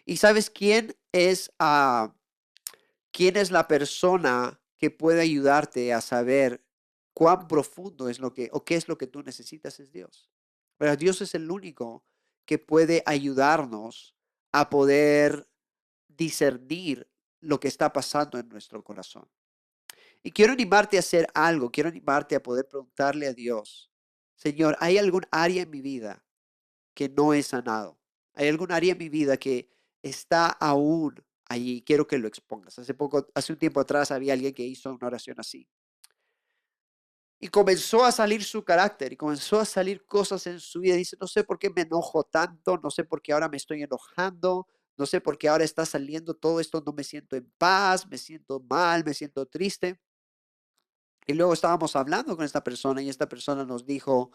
¿Y 0.07 0.17
sabes 0.17 0.51
quién 0.51 0.97
es, 1.13 1.53
ah, 1.59 2.15
quién 3.13 3.37
es 3.37 3.51
la 3.51 3.69
persona 3.69 4.61
que 4.79 4.91
puede 4.91 5.21
ayudarte 5.21 5.93
a 5.93 6.01
saber 6.01 6.65
cuán 7.13 7.47
profundo 7.47 8.09
es 8.09 8.19
lo 8.19 8.33
que 8.33 8.49
o 8.53 8.65
qué 8.65 8.75
es 8.75 8.89
lo 8.89 8.97
que 8.97 9.07
tú 9.07 9.23
necesitas? 9.23 9.79
Es 9.81 9.93
Dios. 9.93 10.31
Pero 10.79 10.97
Dios 10.97 11.21
es 11.21 11.35
el 11.35 11.51
único 11.51 12.05
que 12.47 12.59
puede 12.59 13.03
ayudarnos 13.07 14.15
a 14.53 14.71
poder 14.71 15.49
discernir 16.09 17.09
lo 17.41 17.61
que 17.61 17.69
está 17.69 17.93
pasando 17.93 18.39
en 18.39 18.49
nuestro 18.49 18.83
corazón. 18.83 19.29
Y 20.27 20.33
quiero 20.33 20.55
animarte 20.55 20.97
a 20.97 21.01
hacer 21.01 21.27
algo, 21.35 21.71
quiero 21.71 21.91
animarte 21.91 22.35
a 22.35 22.43
poder 22.43 22.67
preguntarle 22.67 23.27
a 23.27 23.35
Dios, 23.35 23.91
Señor, 24.35 24.75
¿hay 24.81 24.97
algún 24.97 25.27
área 25.31 25.63
en 25.63 25.71
mi 25.71 25.83
vida 25.83 26.25
que 26.95 27.11
no 27.11 27.35
he 27.35 27.43
sanado? 27.43 28.01
¿Hay 28.33 28.49
algún 28.49 28.73
área 28.73 28.93
en 28.93 28.99
mi 28.99 29.11
vida 29.11 29.37
que 29.37 29.71
está 30.03 30.49
aún 30.49 31.23
allí? 31.47 31.83
Quiero 31.83 32.07
que 32.07 32.17
lo 32.17 32.27
expongas. 32.27 32.79
Hace 32.79 32.95
poco, 32.95 33.29
hace 33.35 33.53
un 33.53 33.59
tiempo 33.59 33.81
atrás 33.81 34.11
había 34.11 34.33
alguien 34.33 34.55
que 34.55 34.63
hizo 34.65 34.91
una 34.95 35.07
oración 35.09 35.39
así. 35.39 35.69
Y 37.39 37.49
comenzó 37.49 38.03
a 38.03 38.11
salir 38.11 38.43
su 38.43 38.65
carácter 38.65 39.13
y 39.13 39.17
comenzó 39.19 39.61
a 39.61 39.67
salir 39.67 40.07
cosas 40.07 40.47
en 40.47 40.59
su 40.59 40.81
vida. 40.81 40.97
Dice, 40.97 41.19
no 41.21 41.27
sé 41.27 41.45
por 41.45 41.59
qué 41.59 41.69
me 41.69 41.83
enojo 41.83 42.25
tanto, 42.25 42.79
no 42.79 42.91
sé 42.91 43.05
por 43.05 43.21
qué 43.21 43.35
ahora 43.35 43.51
me 43.51 43.59
estoy 43.59 43.83
enojando, 43.83 44.67
no 44.97 45.05
sé 45.05 45.21
por 45.21 45.37
qué 45.37 45.51
ahora 45.51 45.65
está 45.65 45.85
saliendo 45.85 46.33
todo 46.33 46.61
esto, 46.61 46.83
no 46.85 46.95
me 46.95 47.05
siento 47.05 47.37
en 47.37 47.53
paz, 47.59 48.07
me 48.09 48.17
siento 48.17 48.61
mal, 48.61 49.05
me 49.05 49.13
siento 49.13 49.45
triste. 49.45 50.01
Y 51.27 51.33
luego 51.33 51.53
estábamos 51.53 51.97
hablando 51.97 52.37
con 52.37 52.45
esta 52.45 52.63
persona 52.63 53.01
y 53.03 53.09
esta 53.09 53.29
persona 53.29 53.65
nos 53.65 53.87
dijo, 53.87 54.33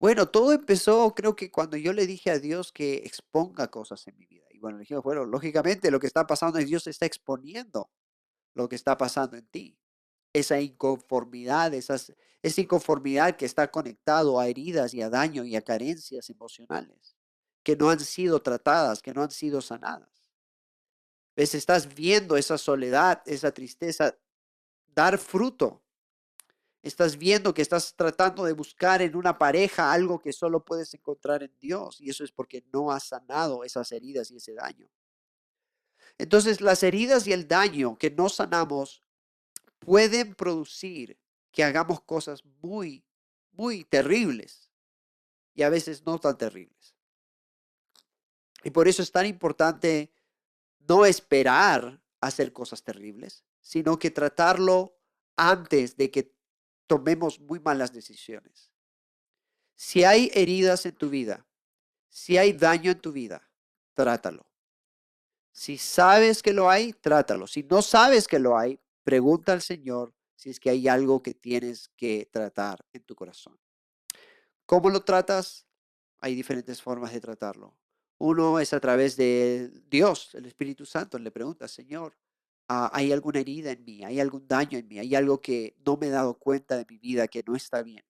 bueno, 0.00 0.28
todo 0.28 0.52
empezó 0.52 1.14
creo 1.14 1.36
que 1.36 1.50
cuando 1.50 1.76
yo 1.76 1.92
le 1.92 2.06
dije 2.06 2.30
a 2.30 2.38
Dios 2.38 2.72
que 2.72 2.96
exponga 3.04 3.70
cosas 3.70 4.06
en 4.06 4.16
mi 4.16 4.26
vida. 4.26 4.46
Y 4.50 4.58
bueno, 4.58 4.78
le 4.78 4.82
dije, 4.82 4.96
bueno, 4.96 5.24
lógicamente 5.24 5.90
lo 5.90 6.00
que 6.00 6.06
está 6.06 6.26
pasando 6.26 6.58
es 6.58 6.66
Dios 6.66 6.86
está 6.86 7.06
exponiendo 7.06 7.90
lo 8.54 8.68
que 8.68 8.76
está 8.76 8.96
pasando 8.96 9.36
en 9.36 9.46
ti. 9.46 9.78
Esa 10.32 10.60
inconformidad, 10.60 11.74
esa 11.74 11.96
inconformidad 12.56 13.36
que 13.36 13.44
está 13.44 13.70
conectado 13.70 14.40
a 14.40 14.48
heridas 14.48 14.94
y 14.94 15.02
a 15.02 15.10
daño 15.10 15.44
y 15.44 15.56
a 15.56 15.62
carencias 15.62 16.30
emocionales 16.30 17.16
que 17.62 17.76
no 17.76 17.90
han 17.90 18.00
sido 18.00 18.42
tratadas, 18.42 19.02
que 19.02 19.14
no 19.14 19.22
han 19.22 19.30
sido 19.30 19.60
sanadas. 19.60 20.30
¿Ves? 21.34 21.54
Estás 21.54 21.92
viendo 21.92 22.36
esa 22.36 22.58
soledad, 22.58 23.22
esa 23.26 23.52
tristeza 23.52 24.16
dar 24.94 25.18
fruto 25.18 25.83
Estás 26.84 27.16
viendo 27.16 27.54
que 27.54 27.62
estás 27.62 27.96
tratando 27.96 28.44
de 28.44 28.52
buscar 28.52 29.00
en 29.00 29.16
una 29.16 29.38
pareja 29.38 29.90
algo 29.90 30.20
que 30.20 30.34
solo 30.34 30.62
puedes 30.62 30.92
encontrar 30.92 31.42
en 31.42 31.58
Dios. 31.58 31.98
Y 31.98 32.10
eso 32.10 32.24
es 32.24 32.30
porque 32.30 32.62
no 32.74 32.92
has 32.92 33.04
sanado 33.04 33.64
esas 33.64 33.90
heridas 33.90 34.30
y 34.30 34.36
ese 34.36 34.52
daño. 34.52 34.86
Entonces, 36.18 36.60
las 36.60 36.82
heridas 36.82 37.26
y 37.26 37.32
el 37.32 37.48
daño 37.48 37.96
que 37.96 38.10
no 38.10 38.28
sanamos 38.28 39.02
pueden 39.78 40.34
producir 40.34 41.18
que 41.52 41.64
hagamos 41.64 42.02
cosas 42.02 42.44
muy, 42.60 43.02
muy 43.52 43.84
terribles 43.84 44.70
y 45.54 45.62
a 45.62 45.70
veces 45.70 46.04
no 46.04 46.18
tan 46.18 46.36
terribles. 46.36 46.94
Y 48.62 48.68
por 48.68 48.88
eso 48.88 49.00
es 49.00 49.10
tan 49.10 49.24
importante 49.24 50.12
no 50.80 51.06
esperar 51.06 52.02
hacer 52.20 52.52
cosas 52.52 52.82
terribles, 52.82 53.42
sino 53.62 53.98
que 53.98 54.10
tratarlo 54.10 54.98
antes 55.34 55.96
de 55.96 56.10
que 56.10 56.34
tomemos 56.86 57.40
muy 57.40 57.60
malas 57.60 57.92
decisiones. 57.92 58.70
Si 59.74 60.04
hay 60.04 60.30
heridas 60.34 60.86
en 60.86 60.94
tu 60.94 61.10
vida, 61.10 61.46
si 62.08 62.38
hay 62.38 62.52
daño 62.52 62.92
en 62.92 63.00
tu 63.00 63.12
vida, 63.12 63.50
trátalo. 63.94 64.46
Si 65.52 65.78
sabes 65.78 66.42
que 66.42 66.52
lo 66.52 66.68
hay, 66.68 66.92
trátalo. 66.92 67.46
Si 67.46 67.62
no 67.62 67.82
sabes 67.82 68.26
que 68.26 68.38
lo 68.38 68.56
hay, 68.56 68.80
pregunta 69.02 69.52
al 69.52 69.62
Señor 69.62 70.14
si 70.36 70.50
es 70.50 70.60
que 70.60 70.70
hay 70.70 70.88
algo 70.88 71.22
que 71.22 71.32
tienes 71.32 71.88
que 71.96 72.28
tratar 72.30 72.84
en 72.92 73.02
tu 73.02 73.14
corazón. 73.14 73.58
¿Cómo 74.66 74.90
lo 74.90 75.02
tratas? 75.02 75.66
Hay 76.18 76.34
diferentes 76.34 76.82
formas 76.82 77.12
de 77.12 77.20
tratarlo. 77.20 77.76
Uno 78.18 78.58
es 78.58 78.72
a 78.72 78.80
través 78.80 79.16
de 79.16 79.70
Dios, 79.88 80.34
el 80.34 80.46
Espíritu 80.46 80.86
Santo. 80.86 81.18
Le 81.18 81.30
pregunta, 81.30 81.68
Señor, 81.68 82.16
Ah, 82.68 82.90
hay 82.94 83.12
alguna 83.12 83.40
herida 83.40 83.72
en 83.72 83.84
mí, 83.84 84.04
hay 84.04 84.20
algún 84.20 84.48
daño 84.48 84.78
en 84.78 84.88
mí, 84.88 84.98
hay 84.98 85.14
algo 85.14 85.40
que 85.40 85.76
no 85.84 85.96
me 85.98 86.06
he 86.06 86.10
dado 86.10 86.38
cuenta 86.38 86.76
de 86.78 86.86
mi 86.88 86.98
vida 86.98 87.28
que 87.28 87.42
no 87.46 87.54
está 87.56 87.82
bien. 87.82 88.04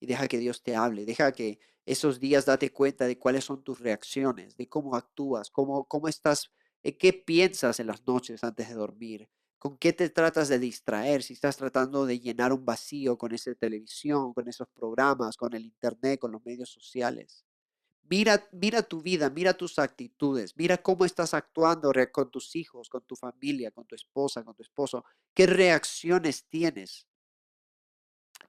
Y 0.00 0.06
deja 0.06 0.28
que 0.28 0.38
Dios 0.38 0.62
te 0.62 0.76
hable, 0.76 1.04
deja 1.06 1.32
que 1.32 1.60
esos 1.86 2.20
días 2.20 2.46
date 2.46 2.72
cuenta 2.72 3.06
de 3.06 3.18
cuáles 3.18 3.44
son 3.44 3.62
tus 3.64 3.80
reacciones, 3.80 4.56
de 4.56 4.68
cómo 4.68 4.96
actúas, 4.96 5.50
cómo, 5.50 5.84
cómo 5.86 6.08
estás, 6.08 6.50
eh, 6.82 6.96
qué 6.98 7.12
piensas 7.12 7.80
en 7.80 7.88
las 7.88 8.06
noches 8.06 8.44
antes 8.44 8.68
de 8.68 8.74
dormir, 8.74 9.28
con 9.58 9.78
qué 9.78 9.92
te 9.92 10.10
tratas 10.10 10.48
de 10.48 10.58
distraer, 10.58 11.22
si 11.22 11.34
estás 11.34 11.56
tratando 11.56 12.06
de 12.06 12.20
llenar 12.20 12.52
un 12.52 12.64
vacío 12.64 13.18
con 13.18 13.32
esa 13.34 13.54
televisión, 13.54 14.32
con 14.34 14.48
esos 14.48 14.68
programas, 14.74 15.36
con 15.36 15.54
el 15.54 15.64
internet, 15.66 16.20
con 16.20 16.32
los 16.32 16.44
medios 16.44 16.70
sociales. 16.70 17.44
Mira, 18.10 18.48
mira 18.50 18.82
tu 18.82 19.00
vida, 19.00 19.30
mira 19.30 19.54
tus 19.54 19.78
actitudes, 19.78 20.56
mira 20.56 20.76
cómo 20.78 21.04
estás 21.04 21.32
actuando 21.32 21.92
con 22.10 22.28
tus 22.28 22.56
hijos, 22.56 22.88
con 22.88 23.02
tu 23.02 23.14
familia, 23.14 23.70
con 23.70 23.86
tu 23.86 23.94
esposa, 23.94 24.42
con 24.42 24.52
tu 24.56 24.62
esposo, 24.64 25.04
qué 25.32 25.46
reacciones 25.46 26.44
tienes. 26.48 27.06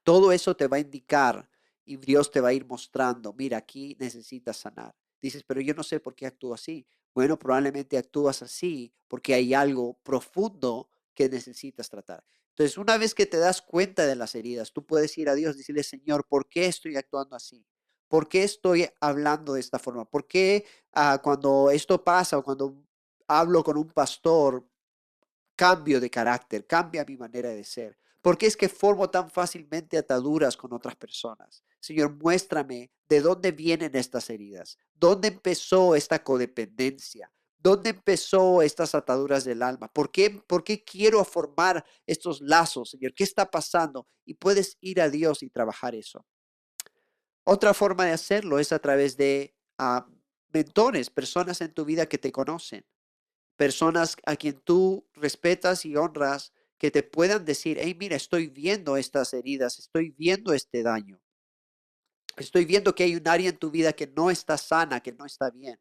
Todo 0.04 0.32
eso 0.32 0.56
te 0.56 0.68
va 0.68 0.78
a 0.78 0.80
indicar 0.80 1.48
y 1.86 1.98
Dios 1.98 2.32
te 2.32 2.42
va 2.42 2.50
a 2.50 2.54
ir 2.54 2.66
mostrando, 2.66 3.34
mira, 3.34 3.58
aquí 3.58 3.96
necesitas 4.00 4.58
sanar. 4.58 4.96
Dices, 5.22 5.44
pero 5.44 5.62
yo 5.62 5.76
no 5.76 5.84
sé 5.84 6.00
por 6.00 6.16
qué 6.16 6.26
actúo 6.26 6.56
así. 6.56 6.88
Bueno, 7.14 7.38
probablemente 7.38 8.00
actúas 8.00 8.42
así 8.42 8.92
porque 9.08 9.36
hay 9.36 9.54
algo 9.54 10.00
profundo 10.02 10.90
que 11.14 11.30
necesitas 11.30 11.88
tratar. 11.88 12.24
Entonces, 12.50 12.80
una 12.80 12.98
vez 12.98 13.14
que 13.14 13.28
te 13.28 13.38
das 13.38 13.62
cuenta 13.62 14.08
de 14.08 14.16
las 14.16 14.34
heridas, 14.34 14.74
tú 14.74 14.88
puedes 14.88 15.16
ir 15.20 15.30
a 15.30 15.36
Dios 15.36 15.54
y 15.54 15.60
decirle, 15.60 15.84
Señor, 15.84 16.26
¿por 16.28 16.50
qué 16.50 16.66
estoy 16.66 16.96
actuando 16.96 17.36
así? 17.36 17.64
¿Por 18.12 18.28
qué 18.28 18.44
estoy 18.44 18.90
hablando 19.00 19.54
de 19.54 19.62
esta 19.62 19.80
forma? 19.80 20.04
¿Por 20.04 20.28
qué 20.28 20.66
ah, 20.92 21.22
cuando 21.24 21.70
esto 21.72 22.04
pasa 22.04 22.38
o 22.38 22.44
cuando 22.44 22.76
hablo 23.26 23.64
con 23.64 23.78
un 23.78 23.88
pastor, 23.88 24.68
cambio 25.56 26.02
de 26.02 26.10
carácter, 26.10 26.68
cambia 26.68 27.06
mi 27.06 27.16
manera 27.16 27.52
de 27.52 27.64
ser? 27.64 27.98
¿Por 28.22 28.38
qué 28.38 28.48
es 28.48 28.58
que 28.58 28.68
formo 28.68 29.10
tan 29.10 29.30
fácilmente 29.30 29.98
ataduras 29.98 30.58
con 30.58 30.74
otras 30.74 30.98
personas? 30.98 31.64
Señor, 31.80 32.12
muéstrame 32.18 32.92
de 33.08 33.22
dónde 33.22 33.54
vienen 33.54 33.96
estas 33.96 34.30
heridas, 34.30 34.78
dónde 34.94 35.30
empezó 35.30 35.96
esta 35.96 36.22
codependencia, 36.22 37.32
dónde 37.60 37.92
empezó 37.92 38.62
estas 38.62 38.94
ataduras 38.94 39.46
del 39.46 39.64
alma, 39.64 39.88
por 39.88 40.12
qué, 40.12 40.32
por 40.32 40.66
qué 40.66 40.84
quiero 40.84 41.24
formar 41.24 41.86
estos 42.06 42.42
lazos, 42.42 42.90
Señor, 42.90 43.14
qué 43.14 43.24
está 43.24 43.50
pasando. 43.50 44.06
Y 44.26 44.34
puedes 44.34 44.78
ir 44.82 45.00
a 45.00 45.10
Dios 45.10 45.44
y 45.44 45.50
trabajar 45.50 45.96
eso. 45.96 46.26
Otra 47.44 47.74
forma 47.74 48.06
de 48.06 48.12
hacerlo 48.12 48.60
es 48.60 48.72
a 48.72 48.80
través 48.80 49.18
de 49.18 49.56
ah, 49.78 50.08
mentores, 50.54 51.10
personas 51.10 51.62
en 51.62 51.74
tu 51.74 51.86
vida 51.86 52.06
que 52.06 52.18
te 52.18 52.32
conocen, 52.32 52.86
personas 53.56 54.18
a 54.26 54.36
quien 54.36 54.60
tú 54.62 55.08
respetas 55.14 55.86
y 55.86 55.96
honras, 55.96 56.54
que 56.78 56.92
te 56.92 57.04
puedan 57.04 57.46
decir, 57.46 57.78
hey, 57.80 57.96
mira, 58.00 58.16
estoy 58.16 58.48
viendo 58.48 58.98
estas 58.98 59.34
heridas, 59.34 59.78
estoy 59.80 60.16
viendo 60.18 60.54
este 60.54 60.82
daño. 60.82 61.22
Estoy 62.38 62.66
viendo 62.66 62.96
que 62.96 63.04
hay 63.04 63.16
un 63.16 63.28
área 63.28 63.50
en 63.50 63.58
tu 63.58 63.70
vida 63.70 63.94
que 63.94 64.08
no 64.08 64.32
está 64.32 64.58
sana, 64.58 65.00
que 65.00 65.12
no 65.12 65.26
está 65.26 65.52
bien. 65.52 65.80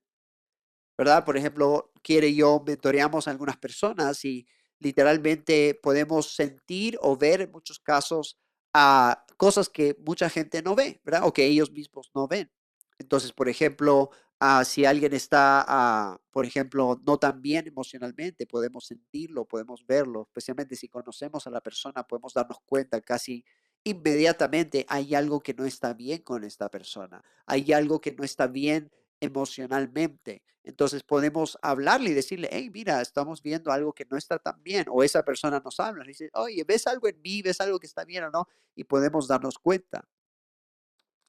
¿Verdad? 0.98 1.24
Por 1.24 1.36
ejemplo, 1.38 1.92
quiere 2.02 2.34
yo 2.34 2.62
mentoreamos 2.66 3.26
a 3.26 3.30
algunas 3.30 3.56
personas 3.56 4.24
y 4.24 4.46
literalmente 4.78 5.78
podemos 5.82 6.34
sentir 6.34 6.98
o 7.00 7.16
ver 7.16 7.42
en 7.42 7.50
muchos 7.50 7.78
casos 7.78 8.38
a 8.74 9.24
cosas 9.40 9.70
que 9.70 9.96
mucha 10.06 10.28
gente 10.28 10.60
no 10.60 10.74
ve, 10.74 11.00
¿verdad? 11.02 11.22
O 11.24 11.32
que 11.32 11.46
ellos 11.46 11.72
mismos 11.72 12.10
no 12.14 12.28
ven. 12.28 12.52
Entonces, 12.98 13.32
por 13.32 13.48
ejemplo, 13.48 14.10
ah, 14.38 14.66
si 14.66 14.84
alguien 14.84 15.14
está, 15.14 15.64
ah, 15.66 16.20
por 16.30 16.44
ejemplo, 16.44 17.00
no 17.06 17.16
tan 17.16 17.40
bien 17.40 17.66
emocionalmente, 17.66 18.46
podemos 18.46 18.84
sentirlo, 18.84 19.46
podemos 19.46 19.86
verlo, 19.86 20.24
especialmente 20.28 20.76
si 20.76 20.88
conocemos 20.88 21.46
a 21.46 21.50
la 21.50 21.62
persona, 21.62 22.06
podemos 22.06 22.34
darnos 22.34 22.58
cuenta 22.66 23.00
casi 23.00 23.42
inmediatamente 23.82 24.84
hay 24.90 25.14
algo 25.14 25.40
que 25.40 25.54
no 25.54 25.64
está 25.64 25.94
bien 25.94 26.20
con 26.20 26.44
esta 26.44 26.68
persona, 26.68 27.24
hay 27.46 27.72
algo 27.72 27.98
que 27.98 28.12
no 28.12 28.24
está 28.24 28.46
bien 28.46 28.90
emocionalmente. 29.20 30.42
Entonces 30.62 31.02
podemos 31.02 31.58
hablarle 31.62 32.10
y 32.10 32.14
decirle, 32.14 32.48
hey, 32.52 32.70
mira, 32.72 33.00
estamos 33.00 33.42
viendo 33.42 33.72
algo 33.72 33.92
que 33.92 34.06
no 34.10 34.16
está 34.16 34.38
tan 34.38 34.62
bien. 34.62 34.86
O 34.90 35.02
esa 35.02 35.24
persona 35.24 35.60
nos 35.64 35.80
habla 35.80 36.04
y 36.04 36.08
dice, 36.08 36.30
oye, 36.34 36.64
¿ves 36.64 36.86
algo 36.86 37.08
en 37.08 37.20
mí? 37.20 37.42
¿Ves 37.42 37.60
algo 37.60 37.78
que 37.78 37.86
está 37.86 38.04
bien 38.04 38.24
o 38.24 38.30
no? 38.30 38.46
Y 38.74 38.84
podemos 38.84 39.26
darnos 39.26 39.58
cuenta. 39.58 40.06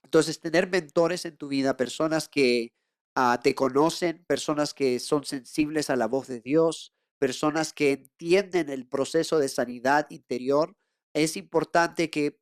Entonces, 0.04 0.39
tener 0.39 0.69
mentores 0.69 1.25
en 1.25 1.38
tu 1.38 1.47
vida, 1.47 1.77
personas 1.77 2.27
que 2.27 2.73
ah, 3.15 3.39
te 3.41 3.56
conocen, 3.56 4.25
personas 4.25 4.73
que 4.73 4.99
son 4.99 5.23
sensibles 5.23 5.89
a 5.89 5.95
la 5.95 6.08
voz 6.08 6.27
de 6.27 6.41
Dios, 6.41 6.93
personas 7.17 7.71
que 7.71 7.91
entienden 7.93 8.69
el 8.69 8.88
proceso 8.88 9.39
de 9.39 9.47
sanidad 9.47 10.08
interior, 10.10 10.75
es 11.13 11.38
importante 11.38 12.10
que 12.10 12.40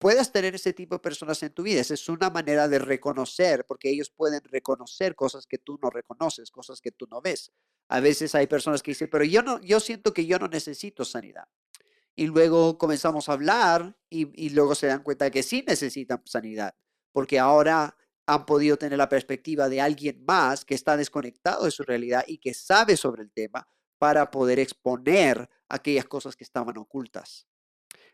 puedas 0.00 0.32
tener 0.32 0.54
ese 0.54 0.72
tipo 0.72 0.94
de 0.94 1.00
personas 1.00 1.42
en 1.42 1.52
tu 1.52 1.62
vida. 1.62 1.82
Esa 1.82 1.92
es 1.92 2.08
una 2.08 2.30
manera 2.30 2.66
de 2.68 2.78
reconocer, 2.78 3.66
porque 3.66 3.90
ellos 3.90 4.08
pueden 4.08 4.42
reconocer 4.44 5.14
cosas 5.14 5.46
que 5.46 5.58
tú 5.58 5.78
no 5.82 5.90
reconoces, 5.90 6.50
cosas 6.50 6.80
que 6.80 6.90
tú 6.90 7.06
no 7.10 7.20
ves. 7.20 7.52
A 7.88 8.00
veces 8.00 8.34
hay 8.34 8.46
personas 8.46 8.82
que 8.82 8.92
dicen, 8.92 9.10
pero 9.12 9.24
yo 9.24 9.42
no, 9.42 9.60
yo 9.60 9.78
siento 9.78 10.14
que 10.14 10.24
yo 10.24 10.38
no 10.38 10.48
necesito 10.48 11.04
sanidad. 11.04 11.44
Y 12.16 12.26
luego 12.26 12.78
comenzamos 12.78 13.28
a 13.28 13.34
hablar 13.34 13.94
y, 14.08 14.46
y 14.46 14.50
luego 14.50 14.74
se 14.74 14.86
dan 14.86 15.02
cuenta 15.02 15.30
que 15.30 15.42
sí 15.42 15.62
necesitan 15.66 16.22
sanidad, 16.24 16.74
porque 17.12 17.38
ahora 17.38 17.94
han 18.24 18.46
podido 18.46 18.78
tener 18.78 18.96
la 18.96 19.08
perspectiva 19.08 19.68
de 19.68 19.82
alguien 19.82 20.24
más 20.24 20.64
que 20.64 20.74
está 20.74 20.96
desconectado 20.96 21.66
de 21.66 21.70
su 21.70 21.82
realidad 21.82 22.24
y 22.26 22.38
que 22.38 22.54
sabe 22.54 22.96
sobre 22.96 23.22
el 23.22 23.32
tema 23.32 23.68
para 23.98 24.30
poder 24.30 24.60
exponer 24.60 25.50
aquellas 25.68 26.06
cosas 26.06 26.36
que 26.36 26.44
estaban 26.44 26.78
ocultas. 26.78 27.46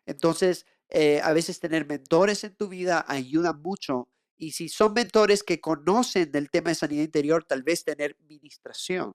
Entonces, 0.05 0.67
eh, 0.89 1.21
a 1.23 1.33
veces 1.33 1.61
tener 1.61 1.87
mentores 1.87 2.45
en 2.45 2.55
tu 2.55 2.69
vida 2.69 3.05
ayuda 3.09 3.53
mucho. 3.53 4.09
Y 4.37 4.53
si 4.53 4.69
son 4.69 4.93
mentores 4.93 5.43
que 5.43 5.61
conocen 5.61 6.31
del 6.31 6.51
tema 6.51 6.71
de 6.71 6.75
sanidad 6.75 7.03
interior, 7.03 7.45
tal 7.45 7.63
vez 7.63 7.85
tener 7.85 8.17
ministración. 8.29 9.13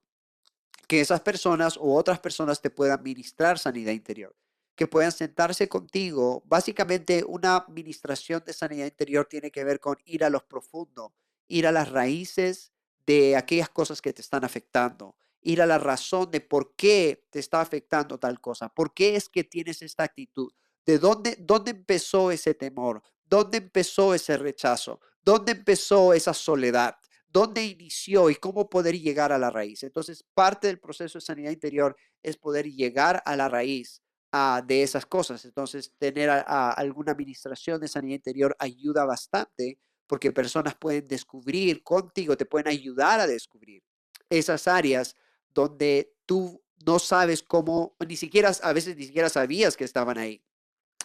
Que 0.88 1.00
esas 1.00 1.20
personas 1.20 1.76
o 1.76 1.94
otras 1.94 2.18
personas 2.18 2.60
te 2.60 2.70
puedan 2.70 3.02
ministrar 3.02 3.58
sanidad 3.58 3.92
interior. 3.92 4.34
Que 4.74 4.86
puedan 4.86 5.12
sentarse 5.12 5.68
contigo. 5.68 6.42
Básicamente, 6.46 7.24
una 7.26 7.56
administración 7.56 8.42
de 8.44 8.52
sanidad 8.52 8.86
interior 8.86 9.26
tiene 9.26 9.50
que 9.50 9.64
ver 9.64 9.80
con 9.80 9.96
ir 10.04 10.24
a 10.24 10.30
los 10.30 10.42
profundos, 10.44 11.12
ir 11.48 11.66
a 11.66 11.72
las 11.72 11.90
raíces 11.90 12.72
de 13.06 13.36
aquellas 13.36 13.68
cosas 13.68 14.02
que 14.02 14.12
te 14.12 14.22
están 14.22 14.44
afectando 14.44 15.16
ir 15.42 15.60
a 15.60 15.66
la 15.66 15.78
razón 15.78 16.30
de 16.30 16.40
por 16.40 16.74
qué 16.76 17.26
te 17.30 17.38
está 17.38 17.60
afectando 17.60 18.18
tal 18.18 18.40
cosa, 18.40 18.68
por 18.68 18.94
qué 18.94 19.16
es 19.16 19.28
que 19.28 19.44
tienes 19.44 19.82
esta 19.82 20.04
actitud, 20.04 20.52
de 20.86 20.98
dónde, 20.98 21.36
dónde 21.38 21.70
empezó 21.72 22.30
ese 22.30 22.54
temor, 22.54 23.02
dónde 23.24 23.58
empezó 23.58 24.14
ese 24.14 24.36
rechazo, 24.36 25.00
dónde 25.24 25.52
empezó 25.52 26.12
esa 26.12 26.34
soledad, 26.34 26.96
dónde 27.28 27.64
inició 27.64 28.30
y 28.30 28.34
cómo 28.36 28.68
poder 28.68 28.98
llegar 28.98 29.32
a 29.32 29.38
la 29.38 29.50
raíz. 29.50 29.82
Entonces, 29.82 30.24
parte 30.34 30.66
del 30.66 30.80
proceso 30.80 31.18
de 31.18 31.24
sanidad 31.24 31.50
interior 31.50 31.96
es 32.22 32.36
poder 32.36 32.66
llegar 32.66 33.22
a 33.24 33.36
la 33.36 33.48
raíz 33.48 34.02
ah, 34.32 34.62
de 34.66 34.82
esas 34.82 35.06
cosas. 35.06 35.44
Entonces, 35.44 35.94
tener 35.98 36.28
alguna 36.30 37.12
administración 37.12 37.80
de 37.80 37.88
sanidad 37.88 38.16
interior 38.16 38.56
ayuda 38.58 39.04
bastante 39.04 39.78
porque 40.06 40.30
personas 40.30 40.74
pueden 40.74 41.06
descubrir 41.06 41.82
contigo, 41.82 42.36
te 42.36 42.44
pueden 42.44 42.68
ayudar 42.68 43.20
a 43.20 43.26
descubrir 43.26 43.82
esas 44.28 44.68
áreas 44.68 45.16
donde 45.54 46.12
tú 46.26 46.62
no 46.84 46.98
sabes 46.98 47.42
cómo, 47.42 47.96
ni 48.06 48.16
siquiera, 48.16 48.52
a 48.62 48.72
veces 48.72 48.96
ni 48.96 49.04
siquiera 49.04 49.28
sabías 49.28 49.76
que 49.76 49.84
estaban 49.84 50.18
ahí 50.18 50.42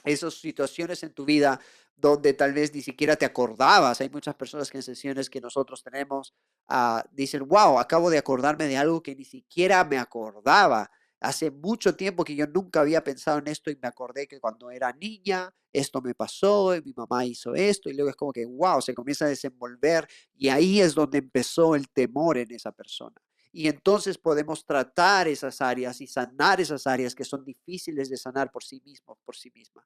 esas 0.10 0.36
situaciones 0.36 1.04
en 1.04 1.14
tu 1.14 1.26
vida 1.26 1.60
donde 1.96 2.34
tal 2.34 2.54
vez 2.54 2.74
ni 2.74 2.82
siquiera 2.82 3.16
te 3.16 3.26
acordabas. 3.26 4.00
Hay 4.02 4.10
muchas 4.10 4.36
personas 4.36 4.70
que 4.70 4.78
en 4.78 4.84
sesiones 4.84 5.30
que 5.30 5.42
nosotros 5.42 5.84
tenemos 5.84 6.34
ah, 6.68 7.04
dicen, 7.12 7.48
wow, 7.48 7.80
acabo 7.80 8.10
de 8.10 8.20
acordarme 8.20 8.68
de 8.68 8.78
algo 8.78 9.02
que 9.02 9.16
ni 9.16 9.26
siquiera 9.26 9.84
me 9.84 9.98
acordaba. 9.98 10.92
Hace 11.20 11.50
mucho 11.50 11.96
tiempo 11.96 12.24
que 12.24 12.36
yo 12.36 12.46
nunca 12.46 12.82
había 12.82 13.04
pensado 13.04 13.40
en 13.40 13.48
esto 13.48 13.72
y 13.72 13.80
me 13.82 13.88
acordé 13.88 14.28
que 14.28 14.40
cuando 14.40 14.70
era 14.70 14.94
niña 14.94 15.52
esto 15.74 16.02
me 16.02 16.14
pasó 16.14 16.76
y 16.76 16.82
mi 16.84 16.94
mamá 16.94 17.26
hizo 17.26 17.56
esto 17.56 17.90
y 17.90 17.94
luego 17.94 18.12
es 18.12 18.16
como 18.16 18.32
que, 18.32 18.46
wow, 18.46 18.82
se 18.82 18.94
comienza 18.94 19.26
a 19.26 19.30
desenvolver 19.30 20.08
y 20.36 20.50
ahí 20.50 20.80
es 20.80 20.94
donde 20.94 21.18
empezó 21.18 21.76
el 21.76 21.90
temor 21.90 22.38
en 22.38 22.52
esa 22.52 22.72
persona. 22.72 23.16
Y 23.52 23.68
entonces 23.68 24.18
podemos 24.18 24.66
tratar 24.66 25.28
esas 25.28 25.62
áreas 25.62 26.02
y 26.02 26.08
sanar 26.08 26.62
esas 26.62 26.86
áreas 26.86 27.16
que 27.16 27.24
son 27.24 27.44
difíciles 27.44 28.10
de 28.10 28.18
sanar 28.18 28.52
por 28.52 28.64
sí 28.64 28.82
mismo, 28.86 29.18
por 29.26 29.36
sí 29.36 29.52
misma, 29.54 29.86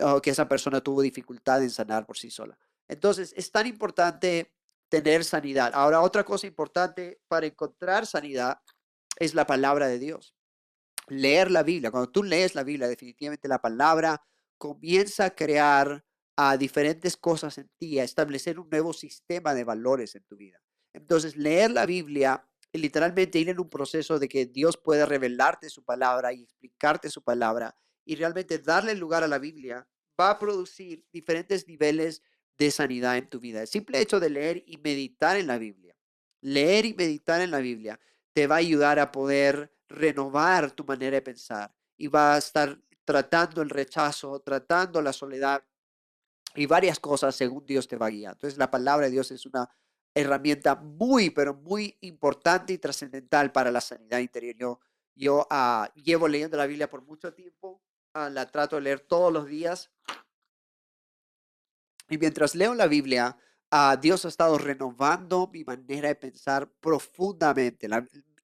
o 0.00 0.20
que 0.20 0.30
esa 0.30 0.48
persona 0.48 0.80
tuvo 0.80 1.02
dificultad 1.02 1.62
en 1.62 1.70
sanar 1.70 2.06
por 2.06 2.16
sí 2.16 2.30
sola. 2.30 2.58
Entonces, 2.86 3.34
es 3.36 3.50
tan 3.50 3.66
importante 3.66 4.54
tener 4.88 5.24
sanidad. 5.24 5.72
Ahora, 5.74 6.00
otra 6.00 6.24
cosa 6.24 6.46
importante 6.46 7.20
para 7.28 7.46
encontrar 7.46 8.06
sanidad 8.06 8.60
es 9.18 9.34
la 9.34 9.46
palabra 9.46 9.88
de 9.88 9.98
Dios. 9.98 10.34
Leer 11.08 11.50
la 11.50 11.62
Biblia. 11.62 11.90
Cuando 11.90 12.10
tú 12.10 12.22
lees 12.22 12.54
la 12.54 12.62
Biblia, 12.62 12.88
definitivamente 12.88 13.48
la 13.48 13.60
palabra 13.60 14.22
comienza 14.58 15.26
a 15.26 15.34
crear 15.34 16.04
a 16.36 16.56
diferentes 16.56 17.16
cosas 17.16 17.58
en 17.58 17.68
ti, 17.78 17.98
a 17.98 18.04
establecer 18.04 18.58
un 18.58 18.68
nuevo 18.70 18.92
sistema 18.92 19.54
de 19.54 19.64
valores 19.64 20.14
en 20.14 20.24
tu 20.24 20.36
vida. 20.36 20.60
Entonces, 20.92 21.36
leer 21.36 21.70
la 21.70 21.84
Biblia 21.84 22.47
literalmente 22.72 23.38
ir 23.38 23.48
en 23.48 23.60
un 23.60 23.70
proceso 23.70 24.18
de 24.18 24.28
que 24.28 24.46
Dios 24.46 24.76
pueda 24.76 25.06
revelarte 25.06 25.70
su 25.70 25.84
palabra 25.84 26.32
y 26.32 26.42
explicarte 26.42 27.10
su 27.10 27.22
palabra 27.22 27.76
y 28.04 28.16
realmente 28.16 28.58
darle 28.58 28.94
lugar 28.94 29.24
a 29.24 29.28
la 29.28 29.38
Biblia 29.38 29.86
va 30.20 30.30
a 30.30 30.38
producir 30.38 31.04
diferentes 31.12 31.66
niveles 31.66 32.22
de 32.58 32.70
sanidad 32.70 33.16
en 33.16 33.28
tu 33.28 33.40
vida. 33.40 33.62
El 33.62 33.68
simple 33.68 34.00
hecho 34.00 34.20
de 34.20 34.30
leer 34.30 34.64
y 34.66 34.78
meditar 34.78 35.36
en 35.36 35.46
la 35.46 35.58
Biblia, 35.58 35.96
leer 36.40 36.84
y 36.84 36.94
meditar 36.94 37.40
en 37.40 37.50
la 37.50 37.58
Biblia 37.58 37.98
te 38.32 38.46
va 38.46 38.56
a 38.56 38.58
ayudar 38.58 38.98
a 38.98 39.12
poder 39.12 39.72
renovar 39.88 40.72
tu 40.72 40.84
manera 40.84 41.16
de 41.16 41.22
pensar 41.22 41.74
y 41.96 42.08
va 42.08 42.34
a 42.34 42.38
estar 42.38 42.78
tratando 43.04 43.62
el 43.62 43.70
rechazo, 43.70 44.40
tratando 44.40 45.00
la 45.00 45.12
soledad 45.12 45.64
y 46.54 46.66
varias 46.66 46.98
cosas 47.00 47.34
según 47.34 47.64
Dios 47.64 47.88
te 47.88 47.96
va 47.96 48.10
guiar. 48.10 48.34
Entonces 48.34 48.58
la 48.58 48.70
palabra 48.70 49.06
de 49.06 49.12
Dios 49.12 49.30
es 49.30 49.46
una 49.46 49.68
herramienta 50.20 50.74
muy, 50.74 51.30
pero 51.30 51.54
muy 51.54 51.96
importante 52.00 52.72
y 52.72 52.78
trascendental 52.78 53.52
para 53.52 53.70
la 53.70 53.80
sanidad 53.80 54.18
interior. 54.18 54.56
Yo, 54.56 54.80
yo 55.14 55.46
ah, 55.50 55.90
llevo 55.94 56.28
leyendo 56.28 56.56
la 56.56 56.66
Biblia 56.66 56.90
por 56.90 57.02
mucho 57.02 57.32
tiempo, 57.32 57.82
ah, 58.14 58.28
la 58.28 58.46
trato 58.46 58.76
de 58.76 58.82
leer 58.82 59.00
todos 59.00 59.32
los 59.32 59.46
días. 59.46 59.90
Y 62.08 62.18
mientras 62.18 62.54
leo 62.54 62.74
la 62.74 62.86
Biblia, 62.86 63.36
uh, 63.70 64.00
Dios 64.00 64.24
ha 64.24 64.28
estado 64.28 64.56
renovando 64.56 65.50
mi 65.52 65.62
manera 65.62 66.08
de 66.08 66.14
pensar 66.14 66.70
profundamente 66.80 67.86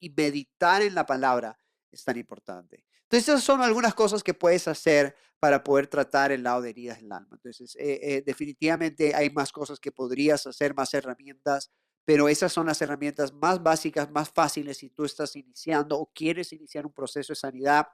y 0.00 0.10
meditar 0.10 0.82
en 0.82 0.94
la 0.94 1.06
palabra 1.06 1.58
es 1.94 2.04
tan 2.04 2.16
importante. 2.16 2.85
Entonces, 3.02 3.28
esas 3.28 3.44
son 3.44 3.61
algunas 3.62 3.94
cosas 3.94 4.22
que 4.22 4.35
puedes 4.35 4.68
hacer 4.68 5.16
para 5.38 5.62
poder 5.62 5.87
tratar 5.87 6.33
el 6.33 6.42
lado 6.42 6.62
de 6.62 6.70
heridas 6.70 7.00
del 7.00 7.12
alma. 7.12 7.28
Entonces, 7.33 7.76
eh, 7.76 8.00
eh, 8.02 8.22
definitivamente 8.24 9.14
hay 9.14 9.30
más 9.30 9.52
cosas 9.52 9.78
que 9.78 9.92
podrías 9.92 10.46
hacer, 10.46 10.74
más 10.74 10.92
herramientas, 10.94 11.70
pero 12.04 12.28
esas 12.28 12.52
son 12.52 12.66
las 12.66 12.80
herramientas 12.83 13.33
más 13.33 13.62
básicas, 13.62 14.11
más 14.11 14.30
fáciles 14.30 14.78
si 14.78 14.90
tú 14.90 15.04
estás 15.04 15.37
iniciando 15.37 15.98
o 15.98 16.11
quieres 16.12 16.52
iniciar 16.52 16.87
un 16.87 16.92
proceso 16.92 17.33
de 17.33 17.37
sanidad. 17.37 17.88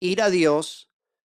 Ir 0.00 0.22
a 0.22 0.30
Dios, 0.30 0.90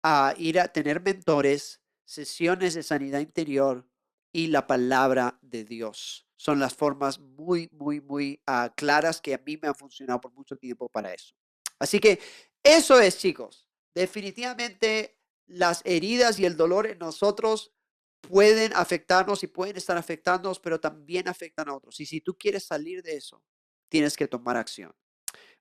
a 0.04 0.34
ir 0.38 0.60
a 0.60 0.68
tener 0.68 1.02
mentores, 1.02 1.82
sesiones 2.06 2.74
de 2.74 2.84
sanidad 2.84 3.20
interior 3.20 3.88
y 4.34 4.48
la 4.48 4.68
palabra 4.68 5.40
de 5.42 5.64
Dios. 5.64 6.28
Son 6.36 6.60
las 6.60 6.74
formas 6.74 7.20
muy, 7.20 7.70
muy, 7.72 8.02
muy 8.02 8.42
ah, 8.48 8.74
claras 8.76 9.22
que 9.22 9.34
a 9.34 9.42
mí 9.46 9.58
me 9.62 9.70
han 9.70 9.76
funcionado 9.76 10.20
por 10.20 10.34
mucho 10.34 10.58
tiempo 10.58 10.90
para 10.90 11.14
eso. 11.14 11.34
Así 11.80 12.00
que 12.00 12.20
eso 12.64 13.00
es, 13.00 13.18
chicos. 13.18 13.68
Definitivamente 13.94 15.20
las 15.46 15.82
heridas 15.86 16.40
y 16.40 16.46
el 16.46 16.58
dolor 16.58 16.88
en 16.88 17.00
nosotros 17.00 17.74
pueden 18.22 18.72
afectarnos 18.76 19.44
y 19.44 19.48
pueden 19.48 19.76
estar 19.76 19.98
afectándonos, 19.98 20.60
pero 20.60 20.80
también 20.80 21.28
afectan 21.28 21.70
a 21.70 21.76
otros. 21.76 22.00
Y 22.00 22.06
si 22.06 22.22
tú 22.22 22.38
quieres 22.38 22.64
salir 22.64 23.04
de 23.04 23.18
eso, 23.18 23.44
tienes 23.90 24.16
que 24.16 24.28
tomar 24.28 24.58
acción. 24.58 24.96